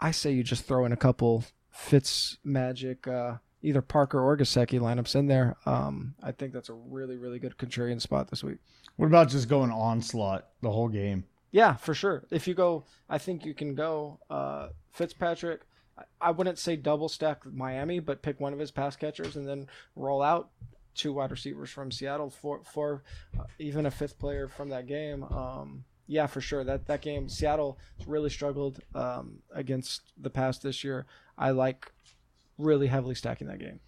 [0.00, 4.80] I say you just throw in a couple Fitz Magic, uh, either Parker or Gesicki
[4.80, 5.56] lineups in there.
[5.66, 8.58] Um, I think that's a really, really good contrarian spot this week.
[8.96, 11.24] What about just going onslaught the whole game?
[11.50, 12.24] Yeah, for sure.
[12.30, 15.62] If you go, I think you can go uh, Fitzpatrick,
[16.20, 19.66] I wouldn't say double stack Miami, but pick one of his pass catchers and then
[19.96, 20.50] roll out
[20.94, 23.02] two wide receivers from Seattle for for
[23.38, 25.22] uh, even a fifth player from that game.
[25.24, 26.64] Um, yeah, for sure.
[26.64, 31.06] That that game, Seattle really struggled um, against the pass this year.
[31.36, 31.90] I like
[32.58, 33.80] really heavily stacking that game.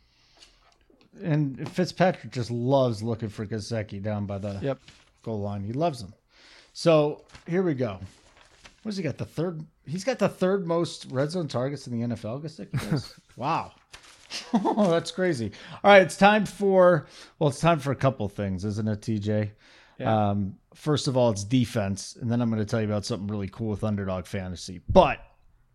[1.22, 4.78] And Fitzpatrick just loves looking for Gesicki down by the yep.
[5.22, 5.64] goal line.
[5.64, 6.14] He loves him.
[6.72, 7.98] So here we go.
[8.82, 9.18] What's he got?
[9.18, 9.64] The third.
[9.86, 12.42] He's got the third most red zone targets in the NFL.
[12.42, 13.72] Gesicki wow.
[14.54, 15.52] oh, that's crazy.
[15.84, 17.06] All right, it's time for
[17.38, 19.50] well, it's time for a couple things, isn't it, TJ?
[19.98, 20.30] Yeah.
[20.30, 23.28] Um, first of all, it's defense, and then I'm going to tell you about something
[23.28, 24.80] really cool with underdog fantasy.
[24.88, 25.18] But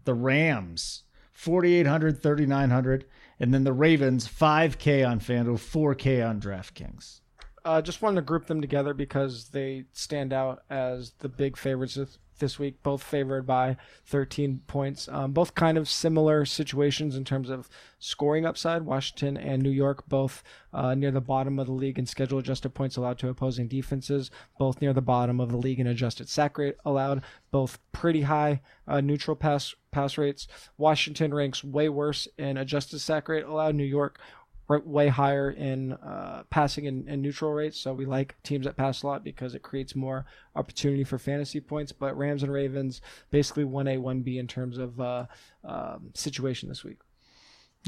[0.06, 1.03] the Rams
[1.36, 3.06] 4,800, 3,900.
[3.39, 7.20] And then the Ravens, 5K on FanDuel, 4K on DraftKings.
[7.66, 11.97] Uh, just wanted to group them together because they stand out as the big favorites
[12.40, 15.08] this week, both favored by 13 points.
[15.12, 17.70] Um, both kind of similar situations in terms of
[18.00, 18.84] scoring upside.
[18.84, 22.70] Washington and New York both uh, near the bottom of the league in schedule adjusted
[22.70, 26.58] points allowed to opposing defenses, both near the bottom of the league in adjusted sack
[26.58, 27.22] rate allowed,
[27.52, 30.48] both pretty high uh, neutral pass pass rates.
[30.78, 33.76] Washington ranks way worse in adjusted sack rate allowed.
[33.76, 34.20] New York
[34.68, 37.80] way higher in uh, passing and, and, neutral rates.
[37.80, 41.59] So we like teams that pass a lot because it creates more opportunity for fantasy
[41.59, 41.91] points.
[41.91, 45.26] But Rams and Ravens basically 1A, 1B in terms of uh,
[45.63, 46.97] um, situation this week.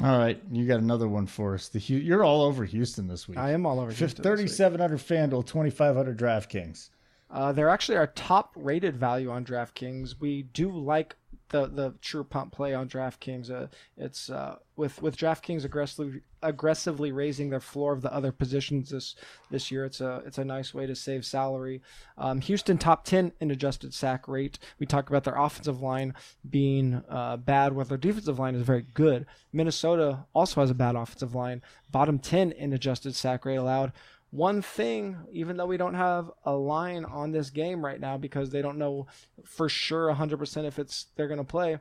[0.04, 1.70] All right, you got another one for us.
[1.70, 3.40] The you're all over Houston this week.
[3.40, 4.24] I am all over Houston.
[4.24, 6.90] Thirty-seven hundred FanDuel, twenty-five hundred DraftKings.
[7.32, 10.16] Uh, they're actually our top rated value on DraftKings.
[10.20, 11.16] We do like
[11.50, 13.50] the the true pump play on DraftKings.
[13.50, 18.90] Uh, it's uh, with with DraftKings aggressively aggressively raising their floor of the other positions
[18.90, 19.16] this
[19.50, 19.86] this year.
[19.86, 21.82] It's a it's a nice way to save salary.
[22.18, 24.60] Um, Houston top ten in adjusted sack rate.
[24.80, 26.14] We talk about their offensive line
[26.50, 29.26] being uh, bad, while their defensive line is very good.
[29.52, 33.94] Minnesota also has a bad offensive line, bottom ten in adjusted sack rate allowed
[34.32, 38.50] one thing, even though we don't have a line on this game right now because
[38.50, 39.08] they don't know
[39.46, 41.80] for sure 100% if it's they're going to play,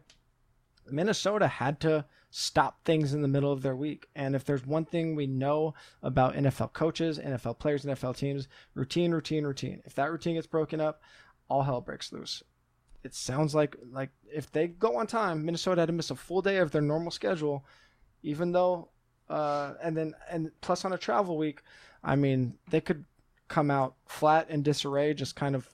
[0.90, 4.07] Minnesota had to stop things in the middle of their week.
[4.14, 9.12] And if there's one thing we know about NFL coaches, NFL players, NFL teams, routine,
[9.12, 9.82] routine, routine.
[9.84, 11.03] If that routine gets broken up,
[11.49, 12.42] all hell breaks loose.
[13.03, 16.42] It sounds like like if they go on time, Minnesota had to miss a full
[16.42, 17.64] day of their normal schedule,
[18.22, 18.90] even though
[19.29, 21.62] uh, and then and plus on a travel week,
[22.03, 23.05] I mean, they could
[23.49, 25.68] come out flat and disarray, just kind of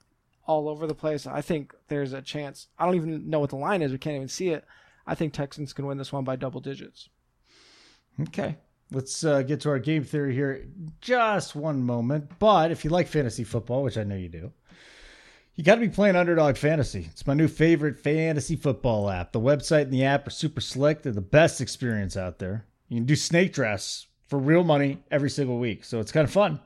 [0.47, 1.27] all over the place.
[1.27, 2.69] I think there's a chance.
[2.79, 3.93] I don't even know what the line is.
[3.93, 4.65] We can't even see it.
[5.07, 7.09] I think Texans can win this one by double digits.
[8.21, 8.57] Okay.
[8.91, 10.67] Let's uh, get to our game theory here
[11.01, 12.39] just one moment.
[12.39, 14.53] But if you like fantasy football, which I know you do,
[15.55, 17.09] you got to be playing Underdog Fantasy.
[17.11, 19.33] It's my new favorite fantasy football app.
[19.33, 21.03] The website and the app are super slick.
[21.03, 22.67] They're the best experience out there.
[22.93, 25.83] You can do snake drafts for real money every single week.
[25.83, 26.61] So it's kind of fun.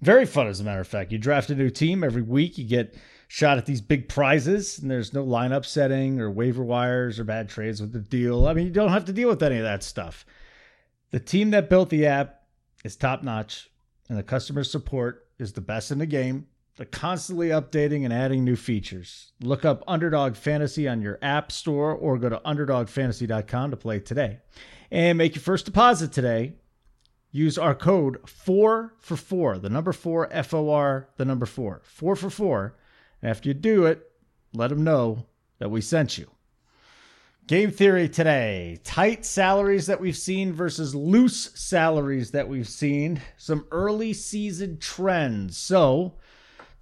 [0.00, 1.12] Very fun, as a matter of fact.
[1.12, 2.96] You draft a new team every week, you get
[3.28, 7.48] shot at these big prizes, and there's no lineup setting or waiver wires or bad
[7.48, 8.48] trades with the deal.
[8.48, 10.26] I mean, you don't have to deal with any of that stuff.
[11.12, 12.42] The team that built the app
[12.84, 13.70] is top notch,
[14.08, 16.48] and the customer support is the best in the game.
[16.76, 19.30] They're constantly updating and adding new features.
[19.40, 24.38] Look up Underdog Fantasy on your app store or go to underdogfantasy.com to play today.
[24.92, 26.52] And make your first deposit today
[27.30, 31.80] use our code 4 for 4, the number 4, F O R, the number 4.
[31.82, 32.76] 4 for 4.
[33.22, 34.10] And after you do it,
[34.52, 35.24] let them know
[35.60, 36.30] that we sent you.
[37.46, 43.22] Game theory today tight salaries that we've seen versus loose salaries that we've seen.
[43.38, 45.56] Some early season trends.
[45.56, 46.18] So,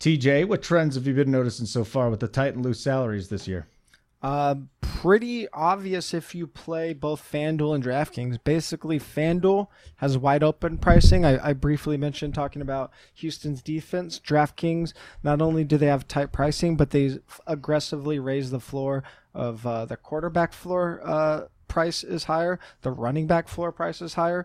[0.00, 3.28] TJ, what trends have you been noticing so far with the tight and loose salaries
[3.28, 3.68] this year?
[4.22, 4.54] Uh,
[5.00, 8.38] pretty obvious if you play both FanDuel and DraftKings.
[8.44, 11.24] Basically, FanDuel has wide open pricing.
[11.24, 14.20] I, I, briefly mentioned talking about Houston's defense.
[14.20, 14.92] DraftKings,
[15.22, 19.02] not only do they have tight pricing, but they aggressively raise the floor
[19.32, 24.14] of uh, the quarterback floor uh, price is higher, the running back floor price is
[24.14, 24.44] higher,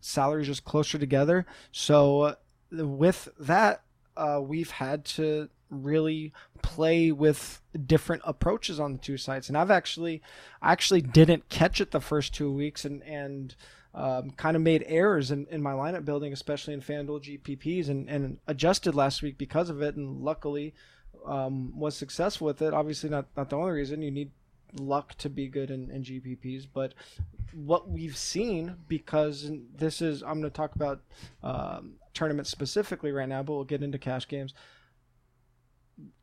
[0.00, 1.46] salaries just closer together.
[1.72, 2.34] So, uh,
[2.70, 3.82] with that,
[4.16, 9.48] uh, we've had to really play with different approaches on the two sites.
[9.48, 10.22] And I've actually,
[10.60, 13.54] I actually didn't catch it the first two weeks and, and,
[13.92, 18.08] um, kind of made errors in, in my lineup building, especially in FanDuel GPPs, and,
[18.08, 19.96] and adjusted last week because of it.
[19.96, 20.74] And luckily,
[21.26, 22.72] um, was successful with it.
[22.72, 24.02] Obviously, not not the only reason.
[24.02, 24.30] You need
[24.78, 26.94] luck to be good in, in GPPs, but
[27.52, 31.00] what we've seen because this is I'm going to talk about
[31.42, 34.54] um, tournaments specifically right now, but we'll get into cash games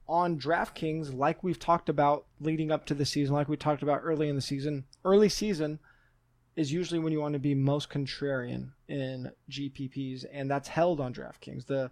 [0.10, 4.02] on DraftKings, like we've talked about leading up to the season, like we talked about
[4.04, 5.80] early in the season, early season
[6.56, 11.14] is usually when you want to be most contrarian in GPPs, and that's held on
[11.14, 11.66] DraftKings.
[11.68, 11.92] The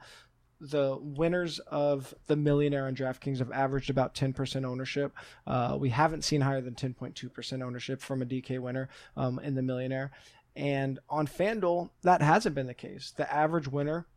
[0.62, 5.14] the winners of the millionaire on DraftKings have averaged about 10% ownership.
[5.46, 8.88] Uh, we haven't seen higher than 10.2% ownership from a DK winner
[9.18, 10.12] um, in the millionaire.
[10.56, 13.14] And on FanDuel, that hasn't been the case.
[13.16, 14.08] The average winner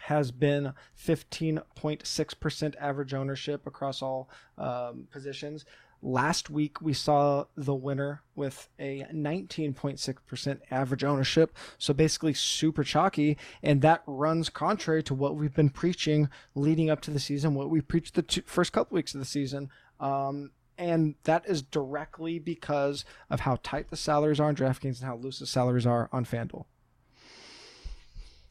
[0.00, 5.64] has been 15.6% average ownership across all um, positions.
[6.02, 11.56] Last week, we saw the winner with a 19.6% average ownership.
[11.78, 13.38] So basically, super chalky.
[13.62, 17.70] And that runs contrary to what we've been preaching leading up to the season, what
[17.70, 19.70] we preached the first couple weeks of the season.
[19.98, 25.06] Um, and that is directly because of how tight the salaries are on DraftKings and
[25.06, 26.66] how loose the salaries are on FanDuel.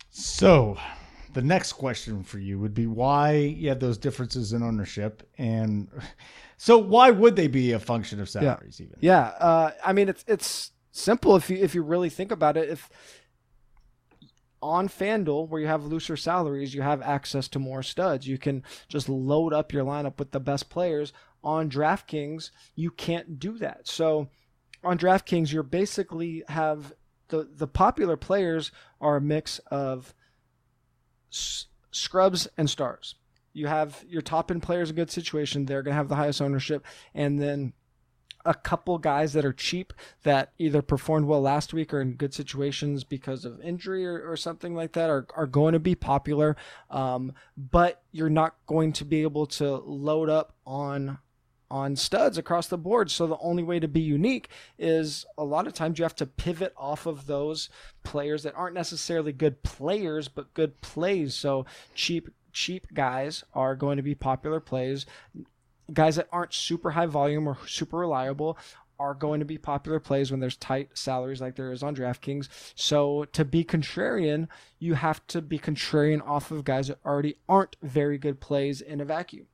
[0.10, 0.78] So,
[1.36, 5.90] the next question for you would be why you have those differences in ownership, and
[6.58, 8.80] so why would they be a function of salaries?
[8.80, 8.86] Yeah.
[8.86, 12.56] Even yeah, uh, I mean it's it's simple if you if you really think about
[12.56, 12.70] it.
[12.70, 12.90] If
[14.62, 18.28] on FanDuel, where you have looser salaries, you have access to more studs.
[18.28, 21.12] You can just load up your lineup with the best players.
[21.44, 23.88] On DraftKings, you can't do that.
[23.88, 24.30] So
[24.86, 26.94] on DraftKings, you're basically have
[27.28, 28.72] the the popular players
[29.02, 30.14] are a mix of
[31.36, 33.16] s- scrubs and stars.
[33.54, 36.42] You have your top end players in good situation; they're going to have the highest
[36.42, 37.74] ownership, and then
[38.46, 39.92] a couple guys that are cheap
[40.24, 44.38] that either performed well last week or in good situations because of injury or, or
[44.38, 46.56] something like that are, are going to be popular.
[46.92, 51.18] Um, but you're not going to be able to load up on
[51.70, 53.10] on studs across the board.
[53.10, 56.26] So the only way to be unique is a lot of times you have to
[56.26, 57.70] pivot off of those
[58.04, 61.36] players that aren't necessarily good players, but good plays.
[61.36, 65.06] So cheap cheap guys are going to be popular plays.
[65.94, 68.58] Guys that aren't super high volume or super reliable
[68.98, 72.48] are going to be popular plays when there's tight salaries like there is on DraftKings.
[72.76, 74.48] So to be contrarian,
[74.80, 79.02] you have to be contrarian off of guys that already aren't very good plays in
[79.02, 79.48] a vacuum.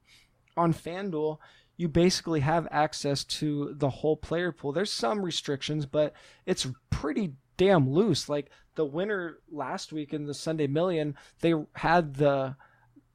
[0.55, 1.39] On FanDuel,
[1.81, 4.71] you basically have access to the whole player pool.
[4.71, 6.13] There's some restrictions, but
[6.45, 8.29] it's pretty damn loose.
[8.29, 12.55] Like the winner last week in the Sunday Million, they had the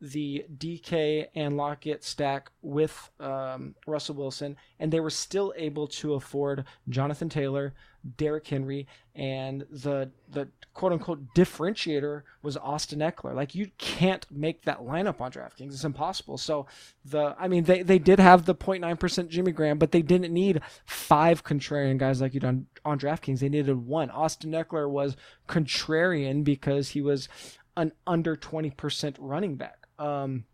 [0.00, 6.14] the DK and Lockett stack with um, Russell Wilson, and they were still able to
[6.14, 7.74] afford Jonathan Taylor,
[8.16, 13.34] Derrick Henry, and the the quote unquote differentiator was Austin Ekeler.
[13.34, 16.38] Like you can't make that lineup on DraftKings; it's impossible.
[16.38, 16.66] So
[17.04, 20.32] the I mean they they did have the 0.9 percent Jimmy Graham, but they didn't
[20.32, 23.40] need five contrarian guys like you done on DraftKings.
[23.40, 24.10] They needed one.
[24.10, 25.16] Austin Ekeler was
[25.48, 27.28] contrarian because he was
[27.76, 29.85] an under 20% running back.
[29.98, 30.44] Um,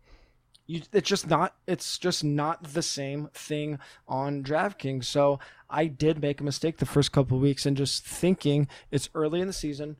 [0.65, 5.05] you, it's just not it's just not the same thing on DraftKings.
[5.05, 5.39] So
[5.69, 9.47] I did make a mistake the first couple weeks and just thinking it's early in
[9.47, 9.97] the season,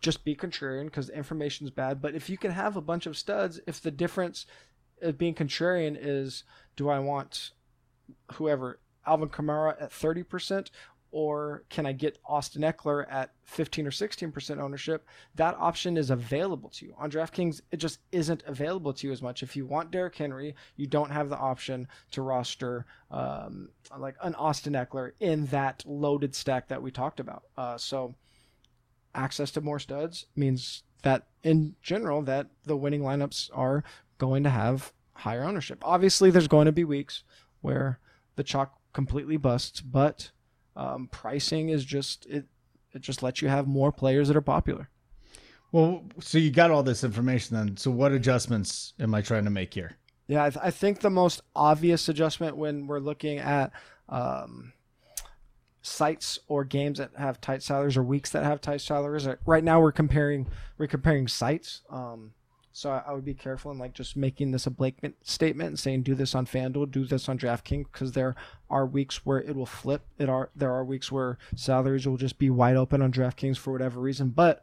[0.00, 2.00] just be contrarian because the information's bad.
[2.00, 4.46] But if you can have a bunch of studs, if the difference
[5.02, 6.44] of being contrarian is
[6.76, 7.50] do I want
[8.34, 10.70] whoever Alvin Kamara at 30%
[11.12, 15.06] or can I get Austin Ekeler at 15 or 16% ownership?
[15.34, 16.94] That option is available to you.
[16.98, 19.42] On DraftKings, it just isn't available to you as much.
[19.42, 24.34] If you want Derrick Henry, you don't have the option to roster um, like an
[24.36, 27.44] Austin Ekeler in that loaded stack that we talked about.
[27.56, 28.14] Uh, so
[29.14, 33.82] access to more studs means that in general that the winning lineups are
[34.18, 35.78] going to have higher ownership.
[35.82, 37.24] Obviously, there's going to be weeks
[37.60, 37.98] where
[38.36, 40.30] the chalk completely busts, but
[40.76, 42.46] um, pricing is just it.
[42.92, 44.88] It just lets you have more players that are popular.
[45.72, 47.76] Well, so you got all this information then.
[47.76, 49.96] So what adjustments am I trying to make here?
[50.26, 53.72] Yeah, I, th- I think the most obvious adjustment when we're looking at
[54.08, 54.72] um,
[55.82, 59.28] sites or games that have tight salaries or weeks that have tight salaries.
[59.46, 60.46] Right now, we're comparing
[60.78, 61.82] we're comparing sites.
[61.90, 62.32] Um,
[62.80, 65.78] so I, I would be careful in like just making this a blanket statement and
[65.78, 68.34] saying do this on FanDuel, do this on DraftKings because there
[68.70, 70.06] are weeks where it will flip.
[70.18, 73.70] It are there are weeks where salaries will just be wide open on DraftKings for
[73.70, 74.30] whatever reason.
[74.30, 74.62] But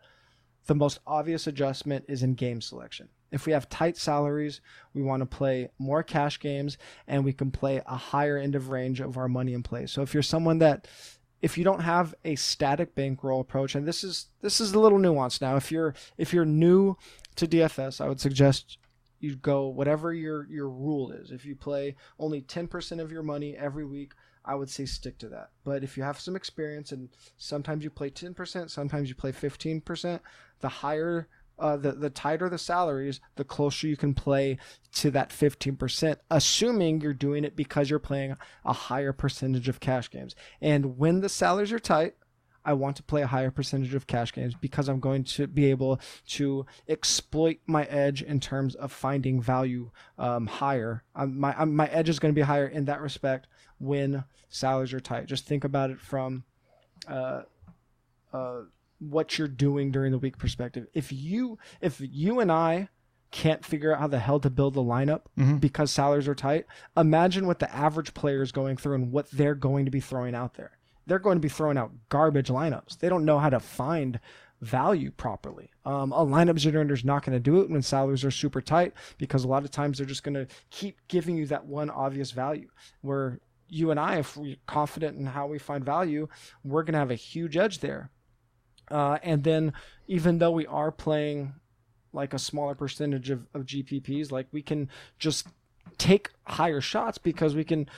[0.66, 3.10] the most obvious adjustment is in game selection.
[3.32, 4.62] If we have tight salaries,
[4.96, 8.70] we want to play more cash games and we can play a higher end of
[8.70, 9.86] range of our money in play.
[9.86, 10.88] So if you're someone that
[11.42, 14.98] if you don't have a static bankroll approach and this is this is a little
[14.98, 16.98] nuanced now if you're if you're new
[17.38, 18.78] to DFS I would suggest
[19.20, 23.56] you go whatever your your rule is if you play only 10% of your money
[23.58, 24.14] every week
[24.46, 27.90] I would say stick to that but if you have some experience and sometimes you
[27.90, 30.20] play 10% sometimes you play 15%
[30.60, 31.28] the higher
[31.60, 34.58] uh, the the tighter the salaries, the closer you can play
[34.94, 38.36] to that 15%, assuming you're doing it because you're playing
[38.66, 40.36] a higher percentage of cash games.
[40.62, 42.16] And when the salaries are tight,
[42.68, 45.66] I want to play a higher percentage of cash games because I'm going to be
[45.72, 49.90] able to exploit my edge in terms of finding value
[50.20, 51.04] um, higher.
[51.16, 53.48] Um, my um, my edge is going to be higher in that respect
[53.80, 55.26] when salaries are tight.
[55.26, 56.44] Just think about it from.
[57.08, 57.44] Uh,
[58.34, 58.62] uh,
[59.00, 60.88] what you're doing during the week perspective.
[60.94, 62.90] If you if you and I
[63.30, 65.60] can't figure out how the hell to build a lineup Mhm.
[65.60, 66.66] because salaries are tight,
[66.96, 70.34] imagine what the average player is going through and what they're going to be throwing
[70.34, 70.77] out there.
[71.08, 73.00] They're going to be throwing out garbage lineups.
[73.00, 74.20] They don't know how to find
[74.62, 75.72] value properly.
[75.86, 78.94] Um, a lineup generator is not going to do it when salaries are super tight
[79.18, 82.32] because a lot of times they're just going to keep giving you that one obvious
[82.32, 82.70] value
[83.02, 83.40] where
[83.70, 86.28] you and I, if we're confident in how we find value,
[86.64, 88.10] we're going to have a huge edge there.
[88.90, 89.74] Uh, and then,
[90.08, 91.54] even though we are playing
[92.14, 94.90] like a smaller percentage of, of GPPs, like we can
[95.20, 95.48] just
[95.98, 97.90] take higher shots because we can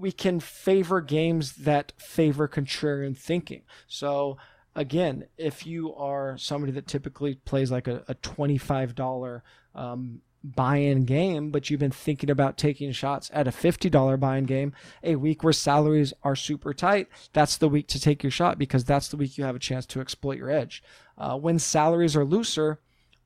[0.00, 3.62] we can favor games that favor contrarian thinking.
[3.86, 4.38] So
[4.74, 9.42] again, if you are somebody that typically plays like a, a $25
[9.74, 14.72] um, buy-in game, but you've been thinking about taking shots at a $50 buy-in game,
[15.02, 18.84] a week where salaries are super tight, that's the week to take your shot because
[18.84, 20.82] that's the week you have a chance to exploit your edge.
[21.18, 22.80] Uh, when salaries are looser,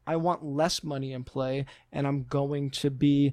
[0.07, 3.33] I want less money in play and I'm going to be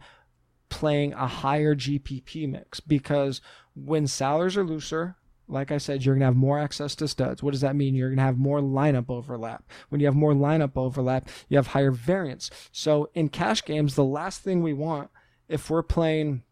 [0.72, 3.42] playing a higher GPP mix because
[3.76, 5.18] when salaries are looser,
[5.48, 7.44] like I said, you're going to have more access to studs.
[7.44, 7.94] What does that mean?
[7.94, 9.70] You're going to have more lineup overlap.
[9.90, 12.50] When you have more lineup overlap, you have higher variance.
[12.72, 15.12] So in cash games, the last thing we want
[15.48, 16.44] if we're playing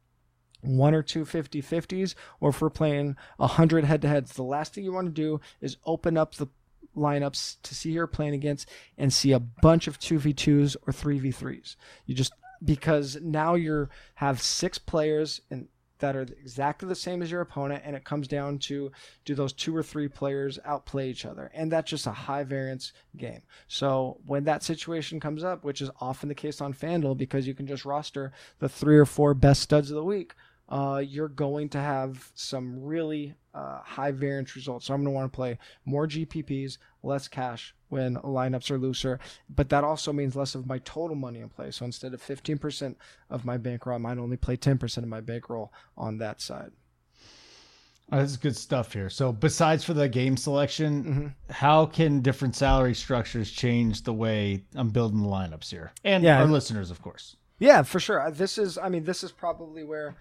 [0.62, 4.74] one or two 50 50s or if we're playing 100 head to heads, the last
[4.74, 6.48] thing you want to do is open up the
[6.98, 11.78] lineups to see who you're playing against and see a bunch of 2v2s or 3v3s.
[12.06, 12.34] You just
[12.64, 15.68] because now you have six players and
[16.00, 18.92] that are exactly the same as your opponent, and it comes down to
[19.26, 22.94] do those two or three players outplay each other, and that's just a high variance
[23.18, 23.42] game.
[23.68, 27.54] So when that situation comes up, which is often the case on FanDuel, because you
[27.54, 30.34] can just roster the three or four best studs of the week,
[30.70, 34.86] uh, you're going to have some really uh, high variance results.
[34.86, 39.20] So I'm going to want to play more GPPs, less cash when lineups are looser.
[39.50, 41.72] But that also means less of my total money in play.
[41.72, 42.96] So instead of 15%
[43.30, 46.72] of my bankroll, I might only play 10% of my bankroll on that side.
[48.12, 49.10] Oh, this is good stuff here.
[49.10, 51.28] So, besides for the game selection, mm-hmm.
[51.52, 56.40] how can different salary structures change the way I'm building the lineups here, and yeah,
[56.40, 57.36] our listeners, of course?
[57.60, 58.32] Yeah, for sure.
[58.32, 60.16] This is, I mean, this is probably where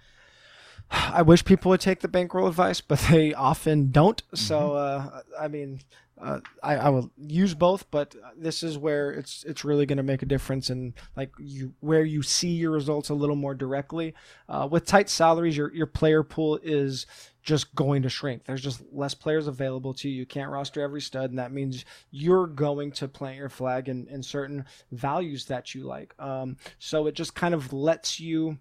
[0.91, 4.23] I wish people would take the bankroll advice, but they often don't.
[4.25, 4.37] Mm-hmm.
[4.37, 5.81] So, uh, I mean,
[6.21, 10.03] uh, I, I will use both, but this is where it's it's really going to
[10.03, 14.15] make a difference and like you where you see your results a little more directly.
[14.49, 17.07] Uh, with tight salaries, your your player pool is
[17.43, 18.45] just going to shrink.
[18.45, 20.17] There's just less players available to you.
[20.17, 24.07] You can't roster every stud, and that means you're going to plant your flag in,
[24.09, 26.15] in certain values that you like.
[26.19, 28.59] Um, so it just kind of lets you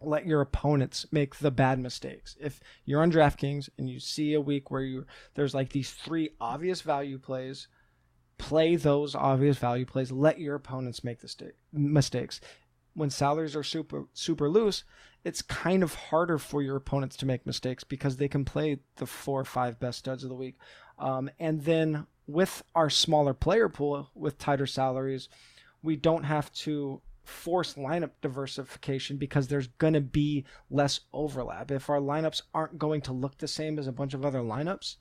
[0.00, 2.36] let your opponents make the bad mistakes.
[2.40, 6.30] If you're on DraftKings and you see a week where you there's like these three
[6.40, 7.68] obvious value plays,
[8.38, 10.10] play those obvious value plays.
[10.10, 12.40] Let your opponents make the sta- mistakes.
[12.94, 14.84] When salaries are super super loose,
[15.24, 19.06] it's kind of harder for your opponents to make mistakes because they can play the
[19.06, 20.56] four or five best studs of the week.
[20.98, 25.28] Um, and then with our smaller player pool with tighter salaries,
[25.82, 31.70] we don't have to force lineup diversification because there's going to be less overlap.
[31.70, 34.96] If our lineups aren't going to look the same as a bunch of other lineups,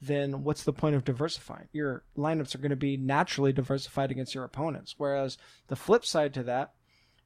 [0.00, 1.68] then what's the point of diversifying?
[1.72, 4.94] Your lineups are going to be naturally diversified against your opponents.
[4.98, 6.72] Whereas the flip side to that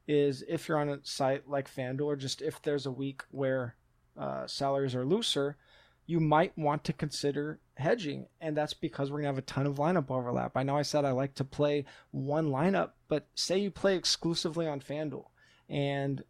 [0.07, 3.75] is if you're on a site like FanDuel, or just if there's a week where
[4.17, 5.57] uh, salaries are looser,
[6.05, 8.27] you might want to consider hedging.
[8.41, 10.51] And that's because we're to have a ton of lineup overlap.
[10.55, 14.67] I know I said I like to play one lineup, but say you play exclusively
[14.67, 15.25] on FanDuel
[15.69, 16.23] and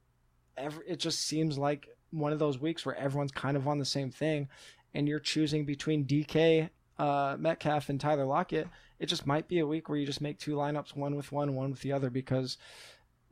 [0.57, 3.85] every, it just seems like one of those weeks where everyone's kind of on the
[3.85, 4.49] same thing
[4.93, 8.67] and you're choosing between DK uh, Metcalf and Tyler Lockett,
[8.99, 11.55] it just might be a week where you just make two lineups, one with one,
[11.55, 12.57] one with the other, because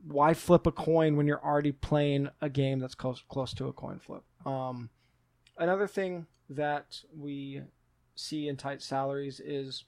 [0.06, 3.72] why flip a coin when you're already playing a game that's close close to a
[3.72, 4.22] coin flip?
[4.46, 4.88] Um,
[5.58, 7.62] another thing that we
[8.18, 9.84] see in tight salaries is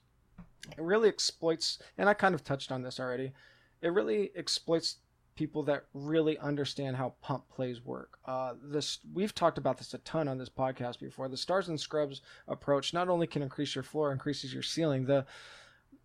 [0.77, 3.33] it really exploits, and I kind of touched on this already.
[3.81, 4.97] It really exploits
[5.35, 8.19] people that really understand how pump plays work.
[8.25, 11.27] Uh, this we've talked about this a ton on this podcast before.
[11.27, 15.05] The stars and scrubs approach not only can increase your floor, increases your ceiling.
[15.05, 15.25] The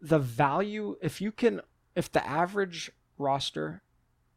[0.00, 1.60] the value if you can
[1.94, 3.82] if the average roster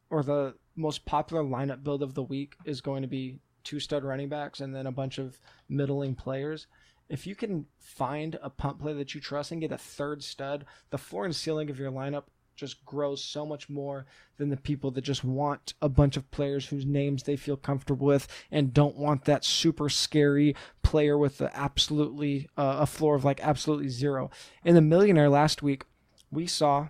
[0.10, 4.04] or the most popular lineup build of the week is going to be two stud
[4.04, 6.68] running backs and then a bunch of middling players.
[7.10, 10.66] If you can find a pump play that you trust and get a third stud,
[10.92, 14.06] the floor and ceiling of your lineup just grows so much more
[14.38, 18.06] than the people that just want a bunch of players whose names they feel comfortable
[18.06, 23.24] with and don't want that super scary player with a absolutely uh, a floor of
[23.24, 24.30] like absolutely zero.
[24.66, 25.86] In the millionaire last week,
[26.32, 26.90] we saw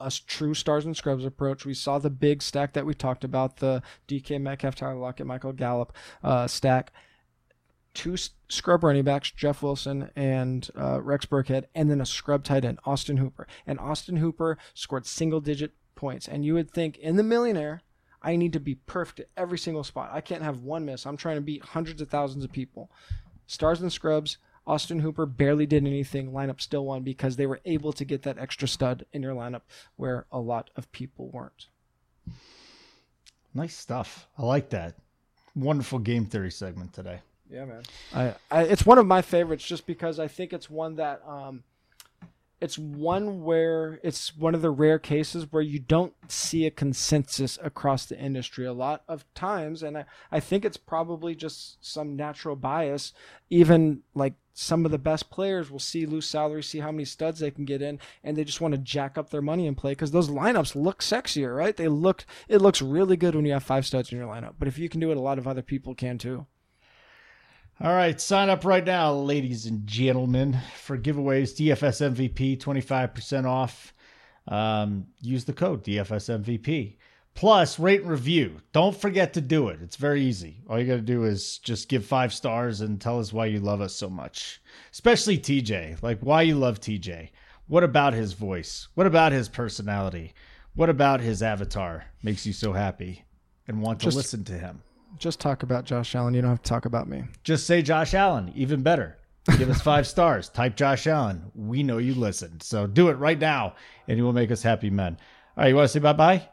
[0.00, 1.66] a true stars and scrubs approach.
[1.66, 5.52] We saw the big stack that we talked about, the DK Metcalf, Tyler Lockett, Michael
[5.52, 6.92] Gallup uh, stack.
[7.98, 8.14] Two
[8.48, 12.78] scrub running backs, Jeff Wilson and uh, Rex Burkhead, and then a scrub tight end,
[12.84, 13.48] Austin Hooper.
[13.66, 16.28] And Austin Hooper scored single digit points.
[16.28, 17.82] And you would think in the millionaire,
[18.22, 20.10] I need to be perfect at every single spot.
[20.12, 21.06] I can't have one miss.
[21.06, 22.88] I'm trying to beat hundreds of thousands of people.
[23.48, 24.38] Stars and scrubs.
[24.64, 26.30] Austin Hooper barely did anything.
[26.30, 29.62] Lineup still won because they were able to get that extra stud in your lineup
[29.96, 31.66] where a lot of people weren't.
[33.52, 34.28] Nice stuff.
[34.38, 34.94] I like that.
[35.56, 37.22] Wonderful game theory segment today.
[37.50, 37.82] Yeah, man.
[38.14, 41.62] I, I it's one of my favorites just because I think it's one that um
[42.60, 47.56] it's one where it's one of the rare cases where you don't see a consensus
[47.62, 49.82] across the industry a lot of times.
[49.82, 53.12] And I, I think it's probably just some natural bias.
[53.48, 57.38] Even like some of the best players will see loose salary see how many studs
[57.38, 59.92] they can get in and they just want to jack up their money and play
[59.92, 61.76] because those lineups look sexier right?
[61.76, 64.54] They look it looks really good when you have five studs in your lineup.
[64.58, 66.44] But if you can do it a lot of other people can too
[67.80, 71.54] all right, sign up right now, ladies and gentlemen, for giveaways.
[71.54, 73.94] DFS MVP, 25% off.
[74.48, 76.96] Um, use the code DFS MVP.
[77.34, 78.60] Plus, rate and review.
[78.72, 79.78] Don't forget to do it.
[79.80, 80.60] It's very easy.
[80.68, 83.60] All you got to do is just give five stars and tell us why you
[83.60, 84.60] love us so much.
[84.90, 86.02] Especially TJ.
[86.02, 87.28] Like, why you love TJ.
[87.68, 88.88] What about his voice?
[88.94, 90.34] What about his personality?
[90.74, 93.24] What about his avatar makes you so happy
[93.68, 94.82] and want to listen to him?
[95.16, 96.34] Just talk about Josh Allen.
[96.34, 97.24] You don't have to talk about me.
[97.42, 98.52] Just say Josh Allen.
[98.54, 99.18] Even better.
[99.56, 100.48] Give us five stars.
[100.48, 101.50] Type Josh Allen.
[101.54, 102.62] We know you listened.
[102.62, 103.74] So do it right now,
[104.06, 105.16] and you will make us happy men.
[105.56, 106.48] All right, you want to say bye bye?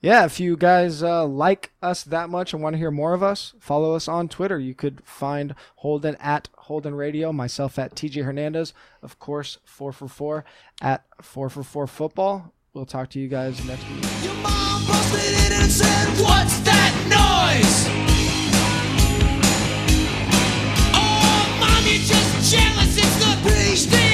[0.00, 3.22] Yeah, if you guys uh, like us that much and want to hear more of
[3.22, 4.56] us, follow us on Twitter.
[4.56, 8.72] You could find Holden at Holden Radio, myself at TJ Hernandez,
[9.02, 10.44] of course, 4 for 4
[10.80, 12.52] at 4 for 4 Football.
[12.74, 14.04] We'll talk to you guys next week
[17.08, 17.88] noise.
[20.94, 22.96] Oh, mommy, just jealous.
[22.96, 24.07] It's the beach.